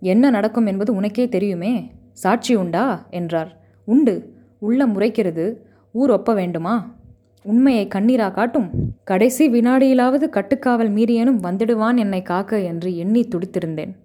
என்ன 0.00 0.30
நடக்கும் 0.30 0.66
என்பது 0.66 0.94
உனக்கே 0.94 1.28
தெரியுமே? 1.28 1.92
சாட்சி 2.12 2.54
உண்டா? 2.54 3.06
என்றார். 3.10 3.60
உண்டு. 3.84 4.32
உள்ள 4.58 4.86
முறைக்கிறது 4.86 5.56
ஊர் 5.92 6.10
ஒப்ப 6.10 6.34
வேண்டுமா? 6.34 6.94
உண்மையை 7.42 7.88
கண்ணீரா 7.94 8.30
காட்டும்? 8.30 8.70
கடைசி 9.04 9.50
வினாடியிலாவது 9.50 10.28
கட்டுக்காவல் 10.28 10.90
மீறியனும் 10.90 11.40
வந்துடுவான் 11.42 11.96
என்னை 11.96 12.22
காக்க 12.22 12.60
என்று 12.60 12.96
எண்ணி 12.96 13.20
துடித்திருந்தேன். 13.20 13.96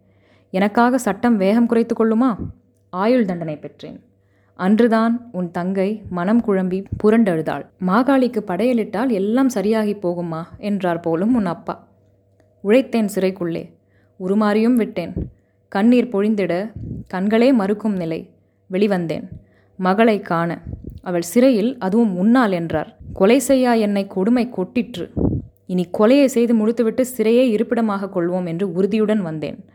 எனக்காக 0.50 0.98
சட்டம் 0.98 1.38
வேகம் 1.38 1.66
குறைத்து 1.66 1.96
கொள்ளுமா? 1.96 2.36
ஆயுள் 2.90 3.26
தண்டனை 3.26 3.58
பெற்றேன். 3.58 4.04
அன்றுதான் 4.58 5.30
உன் 5.32 5.52
தங்கை 5.52 6.02
மனம் 6.10 6.44
குழம்பி 6.48 6.86
புரண்டழுதாள். 7.04 7.66
மாகாளிக்கு 7.88 8.44
படையலிட்டால் 8.48 9.10
எல்லாம் 9.10 9.50
சரியாகி 9.50 9.94
போகுமா? 9.94 10.44
என்றார் 10.58 11.00
போலும் 11.00 11.36
உன் 11.36 11.46
அப்பா. 11.46 11.88
உழைத்தேன் 12.64 13.10
சிறைக்குள்ளே 13.16 13.72
உருமாறியும் 14.20 14.76
விட்டேன். 14.76 15.14
கண்ணீர் 15.68 16.08
பொழிந்திட 16.08 16.72
கண்களே 17.14 17.54
மறுக்கும் 17.54 17.96
நிலை. 17.96 18.30
வெளிவந்தேன். 18.72 19.28
மகளை 19.78 20.20
காண. 20.20 20.62
அவள் 21.02 21.22
சிறையில் 21.22 21.78
அதுவும் 21.78 22.18
உன்னால் 22.18 22.52
என்றார். 22.52 22.98
கொலை 23.14 23.40
செய்யா 23.40 23.74
என்னை 23.74 24.08
கொடுமை 24.08 24.50
கொட்டிற்று. 24.58 25.10
இனி 25.66 25.86
கொலையை 25.98 26.26
செய்து 26.26 26.54
முடித்துவிட்டு 26.54 27.06
சிறையே 27.18 27.48
இருப்பிடமாக 27.50 28.06
கொள்வோம் 28.06 28.48
என்று 28.48 28.72
உறுதியுடன் 28.72 29.22
வந்தேன். 29.22 29.66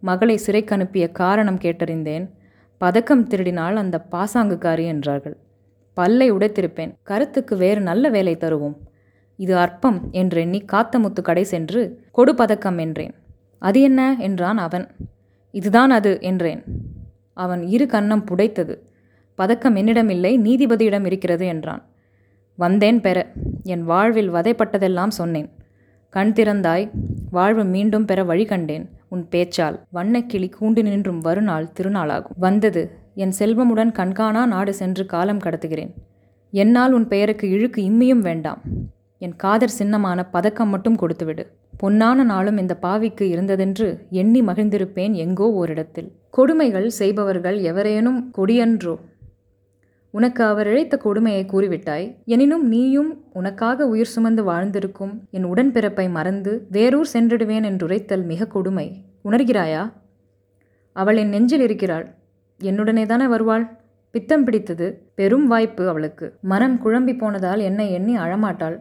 மகளை 0.00 0.36
சிறைக்கு 0.36 0.74
அனுப்பிய 0.74 1.08
காரணம் 1.08 1.58
கேட்டறிந்தேன். 1.58 2.28
பதக்கம் 2.78 3.28
திருடினால் 3.28 3.74
அந்த 3.74 4.06
பாசாங்குக்காரி 4.12 4.86
என்றார்கள். 4.86 5.36
பல்லை 5.94 6.32
உடைத்திருப்பேன். 6.32 6.94
கருத்துக்கு 7.02 7.56
வேறு 7.56 7.80
நல்ல 7.80 8.08
வேலை 8.08 8.36
தருவோம். 8.36 8.76
இது 9.36 9.56
அற்பம் 9.56 10.08
என்றெண்ணி 10.10 10.64
காத்தமுத்து 10.72 11.22
கடை 11.22 11.44
சென்று 11.44 12.00
கொடு 12.10 12.34
பதக்கம் 12.34 12.78
என்றேன். 12.78 13.14
அது 13.58 13.80
என்ன? 13.80 14.16
என்றான் 14.18 14.58
அவன். 14.58 14.86
இதுதான் 15.50 15.90
அது 15.90 16.18
என்றேன். 16.20 16.64
அவன் 17.34 17.62
இரு 17.62 17.86
கன்னம் 17.86 18.24
புடைத்தது. 18.30 18.78
பதக்கம் 19.34 19.74
என்னிடமில்லை 19.74 20.38
நீதிபதியிடம் 20.38 21.06
இருக்கிறது 21.06 21.46
என்றான். 21.46 21.86
வந்தேன் 22.54 23.00
பெற. 23.00 23.32
என் 23.62 23.82
வாழ்வில் 23.82 24.32
வதைப்பட்டதெல்லாம் 24.32 25.08
சொன்னேன். 25.08 25.50
கண் 26.10 26.30
திறந்தாய் 26.36 26.84
வாழ்வு 27.30 27.64
மீண்டும் 27.64 28.04
பெற 28.04 28.24
வழி 28.24 28.44
கண்டேன். 28.44 28.84
உன் 29.08 29.24
பேச்சால் 29.30 29.76
வண்ணக்கிளி 29.94 30.48
கூண்டு 30.60 30.82
நின்றும் 30.82 31.18
வருநாள் 31.20 31.66
திருநாளாகும். 31.76 32.36
வந்தது 32.36 32.82
என் 33.14 33.34
செல்வமுடன் 33.38 33.92
கண்காணா 33.98 34.46
நாடு 34.46 34.74
சென்று 34.74 35.06
காலம் 35.06 35.38
கடத்துகிறேன். 35.38 35.90
என்னால் 36.50 36.92
உன் 36.92 37.08
பெயருக்கு 37.08 37.48
இழுக்கு 37.50 37.82
இம்மியும் 37.82 38.24
வேண்டாம். 38.28 38.62
என் 39.18 39.36
காதர் 39.36 39.76
சின்னமான 39.78 40.24
பதக்கம் 40.30 40.68
மட்டும் 40.68 40.98
கொடுத்துவிடு. 40.98 41.44
பொன்னான 41.82 42.24
நாளும் 42.24 42.56
இந்த 42.56 42.78
பாவிக்கு 42.82 43.22
இருந்ததென்று 43.22 43.88
எண்ணி 44.10 44.42
மகிழ்ந்திருப்பேன் 44.42 45.12
எங்கோ 45.12 45.48
ஓரிடத்தில். 45.52 46.08
கொடுமைகள் 46.30 46.88
செய்பவர்கள் 47.00 47.58
எவரேனும் 47.60 48.32
கொடியன்றோ 48.38 48.96
உனக்கு 50.10 50.44
அவர் 50.44 50.66
இழைத்த 50.66 50.96
கொடுமையை 50.96 51.44
கூறிவிட்டாய். 51.44 52.16
எனினும் 52.24 52.68
நீயும் 52.68 53.24
உனக்காக 53.32 53.86
உயிர் 53.86 54.06
சுமந்து 54.06 54.44
வாழ்ந்திருக்கும் 54.44 55.26
என் 55.30 55.44
உடன்பிறப்பை 55.44 56.10
மறந்து 56.10 56.66
வேறூர் 56.70 57.08
சென்றிடுவேன் 57.12 57.64
என்றுரைத்தல் 57.64 58.24
மிக 58.24 58.46
கொடுமை. 58.46 59.04
உணர்கிறாயா? 59.24 59.92
அவள் 60.92 61.16
என் 61.16 61.28
நெஞ்சில் 61.28 61.60
இருக்கிறாள். 61.60 62.14
என்னுடனே 62.60 63.06
தானே 63.06 63.26
வருவாள்? 63.26 63.76
பித்தம் 64.10 64.44
பிடித்தது 64.44 65.10
பெரும் 65.14 65.46
வாய்ப்பு 65.46 65.88
அவளுக்கு. 65.88 66.34
மனம் 66.40 66.80
குழம்பி 66.84 67.18
போனதால் 67.18 67.60
என்னை 67.60 67.92
எண்ணி 67.92 68.16
அழமாட்டாள். 68.16 68.80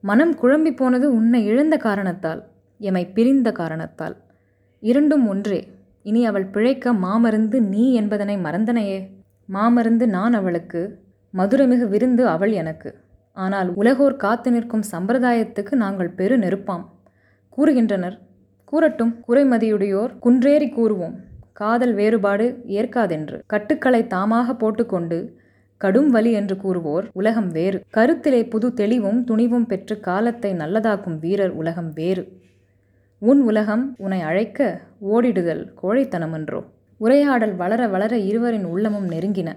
மனம் 0.00 0.38
குழம்பி 0.38 0.76
போனது 0.76 1.14
உன்னை 1.14 1.44
இழந்த 1.44 1.76
காரணத்தால் 1.76 2.44
எமை 2.78 3.06
பிரிந்த 3.06 3.52
காரணத்தால். 3.52 4.16
இரண்டும் 4.80 5.28
ஒன்றே. 5.28 5.68
இனி 6.02 6.26
அவள் 6.26 6.46
பிழைக்க 6.46 6.92
மாமருந்து 6.92 7.60
நீ 7.60 7.94
என்பதனை 7.94 8.36
மறந்தனையே. 8.36 9.13
மாமருந்து 9.48 10.06
நான் 10.06 10.32
அவளுக்கு 10.32 11.00
மதுரமிகு 11.34 11.88
விருந்து 11.88 12.28
அவள் 12.28 12.52
எனக்கு. 12.52 12.94
ஆனால் 13.32 13.74
உலகோர் 13.74 14.16
காத்து 14.16 14.50
நிற்கும் 14.50 14.84
சம்பிரதாயத்துக்கு 14.92 15.72
நாங்கள் 15.72 16.10
பெரு 16.10 16.38
நெருப்பாம். 16.38 16.84
கூறுகின்றனர் 17.50 18.18
கூறட்டும் 18.64 19.24
குறைமதியுடையோர் 19.28 20.18
குன்றேறி 20.18 20.66
கூறுவோம். 20.66 21.16
காதல் 21.52 21.94
வேறுபாடு 21.94 22.64
ஏற்காதென்று. 22.66 23.42
கட்டுக்களை 23.46 24.02
தாமாக 24.02 24.54
போட்டுக்கொண்டு 24.54 25.18
கடும் 25.76 26.10
வலி 26.10 26.32
என்று 26.32 26.54
கூறுவோர் 26.54 27.06
உலகம் 27.12 27.48
வேறு. 27.48 27.84
கருத்திலே 27.96 28.48
புது 28.48 28.74
தெளிவும் 28.74 29.24
துணிவும் 29.24 29.66
பெற்று 29.66 30.00
காலத்தை 30.00 30.52
நல்லதாக்கும் 30.52 31.18
வீரர் 31.18 31.50
உலகம் 31.50 31.92
வேறு. 31.92 32.42
உன் 33.18 33.42
உலகம் 33.42 33.94
உன்னை 33.98 34.20
அழைக்க 34.20 34.80
ஓடிடுதல் 35.00 35.72
கோழைத்தனமென்றோ. 35.82 36.60
உரையாடல் 36.98 37.54
வளர 37.56 37.86
வளர 37.86 38.18
இருவரின் 38.18 38.64
உள்ளமும் 38.64 39.08
நெருங்கின 39.10 39.52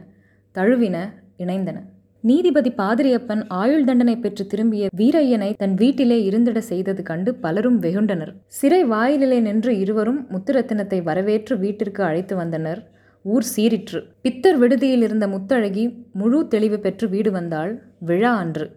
தழுவின 0.56 0.98
இணைந்தன. 1.38 1.78
நீதிபதி 2.22 2.70
பாதிரியப்பன் 2.78 3.44
ஆயுள் 3.48 3.84
தண்டனை 3.84 4.18
பெற்று 4.18 4.48
திரும்பிய 4.48 4.88
வீரையனை 4.98 5.54
தன் 5.58 5.74
வீட்டிலே 5.74 6.24
இருந்திட 6.24 6.62
செய்தது 6.62 7.04
கண்டு 7.04 7.36
பலரும் 7.36 7.82
வெகுண்டனர். 7.82 8.34
சிறை 8.48 8.84
வாயிலிலே 8.84 9.40
நின்று 9.40 9.80
இருவரும் 9.80 10.28
முத்துரத்தினத்தை 10.32 11.04
வரவேற்று 11.04 11.58
வீட்டிற்கு 11.58 12.04
அழைத்து 12.04 12.36
வந்தனர். 12.36 12.90
ஊர் 13.24 13.46
சீரிற்று 13.56 14.04
பித்தர் 14.22 14.58
விடுதியில் 14.58 15.02
இருந்த 15.02 15.28
முத்தழகி 15.28 15.84
முழு 16.14 16.48
தெளிவு 16.48 16.80
பெற்று 16.80 17.10
வீடு 17.10 17.32
வந்தாள். 17.32 17.82
விழா 18.00 18.36
அன்று. 18.36 18.76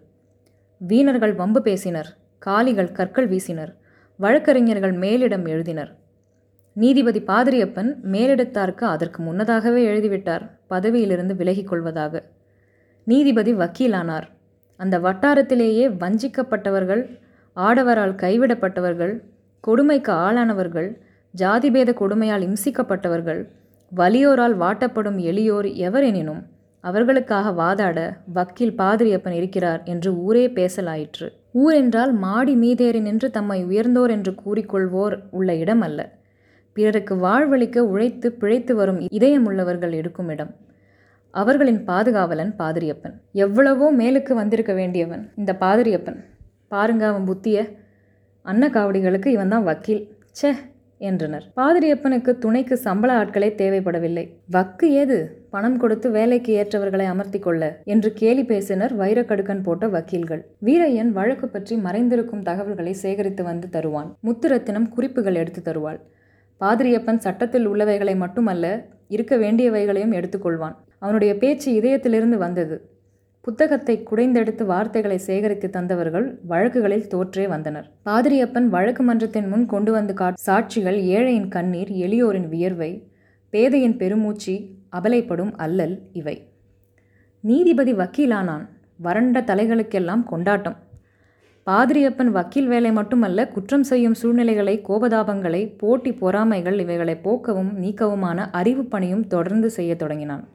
வீணர்கள் 0.77 1.33
வம்பு 1.33 1.61
பேசினர். 1.61 2.17
காலிகள் 2.37 2.91
கற்கள் 2.91 3.29
வீசினர். 3.29 3.73
வழக்கறிஞர்கள் 4.15 4.93
மேலிடம் 4.93 5.45
எழுதினர். 5.47 5.91
நீதிபதி 6.73 7.19
பாதிரியப்பன் 7.19 7.89
மேலிடத்தாருக்கு 8.11 8.83
அதற்கு 8.83 9.23
முன்னதாகவே 9.23 9.87
எழுதிவிட்டார். 9.87 10.49
பதவியிலிருந்து 10.67 11.35
விலகிக் 11.35 11.67
கொள்வதாக. 11.67 12.23
நீதிபதி 13.03 13.53
வக்கீலானார். 13.53 14.27
அந்த 14.75 14.99
வட்டாரத்திலேயே 14.99 15.87
வஞ்சிக்கப்பட்டவர்கள் 15.87 17.19
ஆடவரால் 17.55 18.15
கைவிடப்பட்டவர்கள் 18.15 19.23
கொடுமைக்கு 19.59 20.11
ஆளானவர்கள் 20.11 20.97
ஜாதிபேத 21.37 21.93
கொடுமையால் 21.99 22.45
இம்சிக்கப்பட்டவர்கள் 22.47 23.41
வலியோரால் 23.95 24.55
வாட்டப்படும் 24.59 25.17
எளியோர் 25.17 25.67
எவரெனினும் 25.87 26.41
அவர்களுக்காக 26.81 27.49
வாதாட 27.63 27.99
வக்கீல் 28.33 28.75
பாதிரியப்பன் 28.77 29.31
இருக்கிறார் 29.31 29.81
என்று 29.83 30.17
ஊரே 30.17 30.47
பேசலாயிற்று. 30.47 31.27
ஊரென்றால் 31.53 32.13
மாடி 32.13 32.55
மீதேறி 32.55 33.01
நின்று 33.01 33.31
தம்மை 33.31 33.63
உயர்ந்தோர் 33.63 34.09
என்று 34.09 34.35
கூறிக்கொள்வோர் 34.45 35.15
உள்ள 35.31 35.55
இடம் 35.55 35.81
அல்ல 35.81 36.19
பிறருக்கு 36.73 37.15
வாழ்வழிக்க 37.15 37.79
உழைத்து 37.79 38.31
பிழைத்து 38.31 38.75
வரும் 38.75 38.99
இதயமுள்ளவர்கள் 39.11 39.91
எடுக்கும் 39.91 40.29
இடம். 40.29 40.51
அவர்களின் 41.33 41.83
பாதுகாவலன் 41.83 42.53
பாதிரியப்பன். 42.57 43.15
எவ்வளவோ 43.31 43.91
மேலுக்கு 43.93 44.33
வந்திருக்க 44.33 44.73
வேண்டியவன் 44.73 45.31
இந்த 45.35 45.57
பாதிரியப்பன். 45.59 46.19
பாருங்க 46.67 47.07
அவன் 47.07 47.25
புத்திய. 47.25 47.57
அன்ன 48.45 48.67
காவடிகளுக்கு 48.67 49.27
இவன் 49.27 49.49
தான் 49.49 49.63
வக்கீல். 49.63 50.03
ச்சே! 50.35 50.51
என்றனர். 51.01 51.45
பாதிரியப்பனுக்கு 51.55 52.37
துணைக்கு 52.37 52.77
சம்பள 52.77 53.11
ஆட்களே 53.13 53.49
தேவைப்படவில்லை. 53.55 54.23
வக்கு 54.47 54.91
ஏது? 54.91 55.17
பணம் 55.49 55.77
கொடுத்து 55.77 56.11
வேலைக்கு 56.11 56.53
ஏற்றவர்களை 56.53 57.05
அமர்த்தி 57.05 57.39
கொள்ள 57.39 57.81
என்று 57.83 58.13
கேலி 58.13 58.43
பேசினர் 58.43 58.93
வைரக்கடுக்கன் 58.93 59.63
போட்ட 59.63 59.87
வக்கீல்கள். 59.87 60.41
வீரையன் 60.65 61.11
வழக்கு 61.11 61.47
பற்றி 61.47 61.75
மறைந்திருக்கும் 61.75 62.41
தகவல்களை 62.41 62.93
சேகரித்து 62.93 63.43
வந்து 63.43 63.69
தருவான். 63.69 64.15
முத்துரத்தினம் 64.23 64.89
குறிப்புகள் 64.89 65.35
எடுத்து 65.35 65.61
தருவாள். 65.61 65.99
பாதிரியப்பன் 66.61 67.17
சட்டத்தில் 67.17 67.69
உள்ளவைகளை 67.69 68.15
மட்டுமல்ல 68.15 68.65
இருக்க 69.07 69.37
வேண்டியவைகளையும் 69.37 70.15
எடுத்துக்கொள்வான். 70.19 70.75
அவனுடைய 70.99 71.37
பேச்சு 71.37 71.81
இதயத்திலிருந்து 71.81 72.37
வந்தது. 72.37 72.75
புத்தகத்தை 73.41 74.03
குடைந்தெடுத்து 74.03 74.65
வார்த்தைகளை 74.65 75.17
சேகரித்து 75.17 75.69
தந்தவர்கள் 75.73 76.37
வழக்குகளில் 76.47 77.07
தோற்றே 77.07 77.47
வந்தனர். 77.47 77.91
பாதிரியப்பன் 78.05 78.67
வழக்கு 78.67 79.03
மன்றத்தின் 79.03 79.47
முன் 79.47 79.65
கொண்டு 79.65 79.91
வந்து 79.91 80.13
கா 80.13 80.33
சாட்சிகள் 80.45 80.99
ஏழையின் 81.15 81.47
கண்ணீர் 81.47 81.89
எளியோரின் 81.89 82.47
வியர்வை 82.49 82.91
பேதையின் 83.53 83.97
பெருமூச்சி 83.97 84.55
அபலைப்படும் 84.91 85.53
அல்லல் 85.55 85.99
இவை. 86.11 86.47
நீதிபதி 87.43 87.93
வக்கீலானான். 87.93 88.65
வறண்ட 88.97 89.41
தலைகளுக்கெல்லாம் 89.41 90.23
கொண்டாட்டம். 90.23 90.77
பாதிரியப்பன் 91.65 92.27
வக்கீல் 92.27 92.67
வேலை 92.67 92.91
மட்டுமல்ல 92.91 93.47
குற்றம் 93.47 93.83
செய்யும் 93.83 94.13
சூழ்நிலைகளை 94.13 94.81
கோபதாபங்களை 94.89 95.77
போட்டி 95.77 96.11
பொறாமைகள் 96.11 96.79
இவைகளை 96.79 97.19
போக்கவும் 97.23 97.73
நீக்கவுமான 97.81 98.47
அறிவு 98.51 98.85
பணியும் 98.85 99.27
தொடர்ந்து 99.27 99.69
செய்யத் 99.69 99.99
தொடங்கினான். 99.99 100.47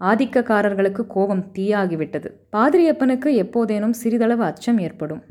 ஆதிக்கக்காரர்களுக்கு 0.00 1.06
கோபம் 1.06 1.46
தீயாகிவிட்டது. 1.54 2.32
பாதிரியப்பனுக்கு 2.52 3.28
எப்போதேனும் 3.44 3.90
சிறிதளவு 3.90 4.44
அச்சம் 4.44 4.78
ஏற்படும். 4.78 5.22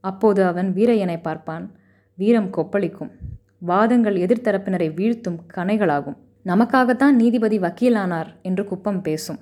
அப்போது 0.00 0.44
அவன் 0.44 0.72
வீரையனை 0.74 1.20
பார்ப்பான். 1.22 1.70
வீரம் 2.14 2.50
கொப்பளிக்கும். 2.52 3.10
வாதங்கள் 3.58 4.16
எதிர்த்தரப்பினரை 4.16 4.92
வீழ்த்தும் 4.94 5.38
கணைகளாகும். 5.54 6.16
நமக்காகத்தான் 6.44 7.10
நீதிபதி 7.10 7.58
வக்கீலானார் 7.58 8.26
என்று 8.42 8.64
குப்பம் 8.64 9.02
பேசும். 9.02 9.38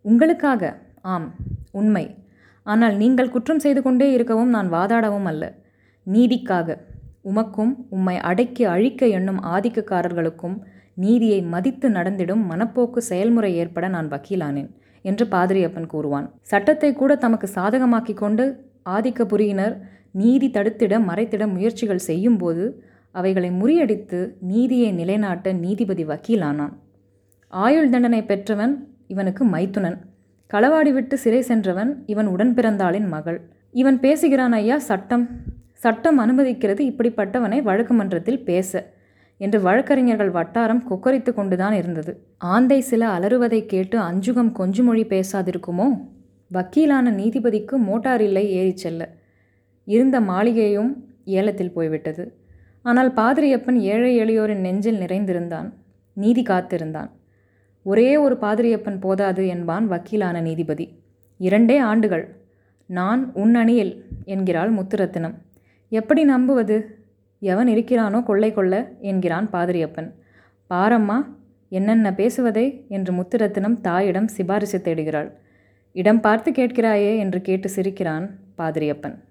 உங்களுக்காக 0.00 0.78
ஆம் 1.00 1.34
உண்மை. 1.70 2.21
ஆனால் 2.66 2.96
நீங்கள் 2.96 3.32
குற்றம் 3.34 3.58
செய்து 3.58 3.82
கொண்டே 3.82 4.12
இருக்கவும் 4.12 4.48
நான் 4.48 4.68
வாதாடவும் 4.72 5.28
அல்ல. 5.30 5.44
நீதிக்காக. 6.06 6.76
உமக்கும் 7.30 7.72
உம்மை 7.88 8.16
அடக்கி 8.20 8.64
அழிக்க 8.64 9.06
எண்ணும் 9.06 9.40
ஆதிக்கக்காரர்களுக்கும் 9.44 10.56
நீதியை 10.94 11.40
மதித்து 11.42 11.90
நடந்திடும் 11.90 12.42
மனப்போக்கு 12.50 13.00
செயல்முறை 13.10 13.50
ஏற்பட 13.56 13.88
நான் 13.88 14.08
வக்கீலானேன் 14.08 14.70
என்று 15.04 15.24
பாதிரியப்பன் 15.26 15.86
கூறுவான். 15.86 16.26
சட்டத்தை 16.42 16.90
கூட 16.92 17.12
தமக்கு 17.16 17.48
சாதகமாக்கி 17.54 18.14
கொண்டு 18.14 18.44
ஆதிக்கபுரியினர் 18.86 19.74
நீதி 20.12 20.48
தடுத்திட 20.48 20.94
மறைத்திட 21.08 21.44
முயற்சிகள் 21.46 22.06
செய்யும்போது 22.08 22.64
அவைகளை 23.14 23.50
முறியடித்து 23.50 24.18
நீதியை 24.50 24.90
நிலைநாட்ட 24.92 25.52
நீதிபதி 25.52 26.04
வக்கீலானான். 26.04 26.74
ஆயுள் 27.52 27.90
தண்டனை 27.90 28.22
பெற்றவன் 28.22 28.74
இவனுக்கு 29.06 29.42
மைத்துனன். 29.44 29.98
களவாடி 30.52 30.92
விட்டு 30.92 31.18
சிறை 31.18 31.40
சென்றவன் 31.40 32.02
இவன் 32.06 32.26
உடன் 32.26 32.54
பிறந்தாளின் 32.54 33.08
மகள். 33.08 33.40
இவன் 33.70 34.00
பேசுகிறான் 34.00 34.52
ஐயா 34.52 34.78
சட்டம். 34.78 35.28
சட்டம் 35.72 36.18
அனுமதிக்கிறது 36.20 36.80
இப்படிப்பட்டவனை 36.90 37.62
வழக்கு 37.62 37.94
மன்றத்தில் 37.94 38.44
பேச 38.44 38.92
என்று 39.36 39.60
வழக்கறிஞர்கள் 39.60 40.30
வட்டாரம் 40.30 40.82
கொக்கரித்து 40.90 41.34
கொண்டுதான் 41.34 41.72
இருந்தது. 41.72 42.26
ஆந்தை 42.38 42.80
சில 42.80 43.08
அலறுவதை 43.18 43.66
கேட்டு 43.66 43.98
அஞ்சுகம் 43.98 44.52
கொஞ்சு 44.52 44.82
மொழி 44.82 45.04
பேசாதிருக்குமோ? 45.04 45.86
வக்கீலான 46.54 47.10
நீதிபதிக்கு 47.10 47.76
மோட்டார் 47.76 48.20
இல்லை 48.20 48.50
ஏறிச் 48.50 48.76
செல்ல. 48.76 49.08
இருந்த 49.84 50.20
மாளிகையும் 50.20 51.08
ஏலத்தில் 51.24 51.72
போய்விட்டது. 51.72 52.36
ஆனால் 52.82 53.14
பாதிரியப்பன் 53.14 53.78
ஏழை 53.78 54.20
எளியோரின் 54.20 54.60
நெஞ்சில் 54.60 55.00
நிறைந்திருந்தான். 55.00 55.72
நீதி 56.12 56.42
காத்திருந்தான். 56.42 57.10
ஒரே 57.82 58.16
ஒரு 58.16 58.38
பாதிரியப்பன் 58.40 59.00
போதாது 59.00 59.46
என்பான் 59.46 59.90
வக்கீலான 59.90 60.40
நீதிபதி. 60.40 61.00
இரண்டே 61.38 61.76
ஆண்டுகள். 61.76 62.36
நான் 62.86 63.30
உன் 63.34 63.54
அணியில் 63.54 64.04
என்கிறாள் 64.24 64.74
முத்துரத்தினம். 64.74 65.34
எப்படி 65.88 66.24
நம்புவது? 66.24 66.98
எவன் 67.40 67.68
இருக்கிறானோ 67.68 68.22
கொள்ளை 68.22 68.52
கொள்ள 68.52 68.92
என்கிறான் 69.00 69.48
பாதிரியப்பன். 69.52 70.12
பாரம்மா 70.70 71.26
என்னென்ன 71.68 72.14
பேசுவதே? 72.14 72.84
என்று 72.88 73.12
முத்துரத்தினம் 73.12 73.80
தாயிடம் 73.80 74.28
சிபாரிசு 74.28 74.78
தேடுகிறாள். 74.78 75.32
இடம் 75.92 76.20
பார்த்து 76.20 76.50
கேட்கிறாயே 76.50 77.18
என்று 77.18 77.40
கேட்டு 77.40 77.68
சிரிக்கிறான் 77.68 78.30
பாதிரியப்பன். 78.58 79.22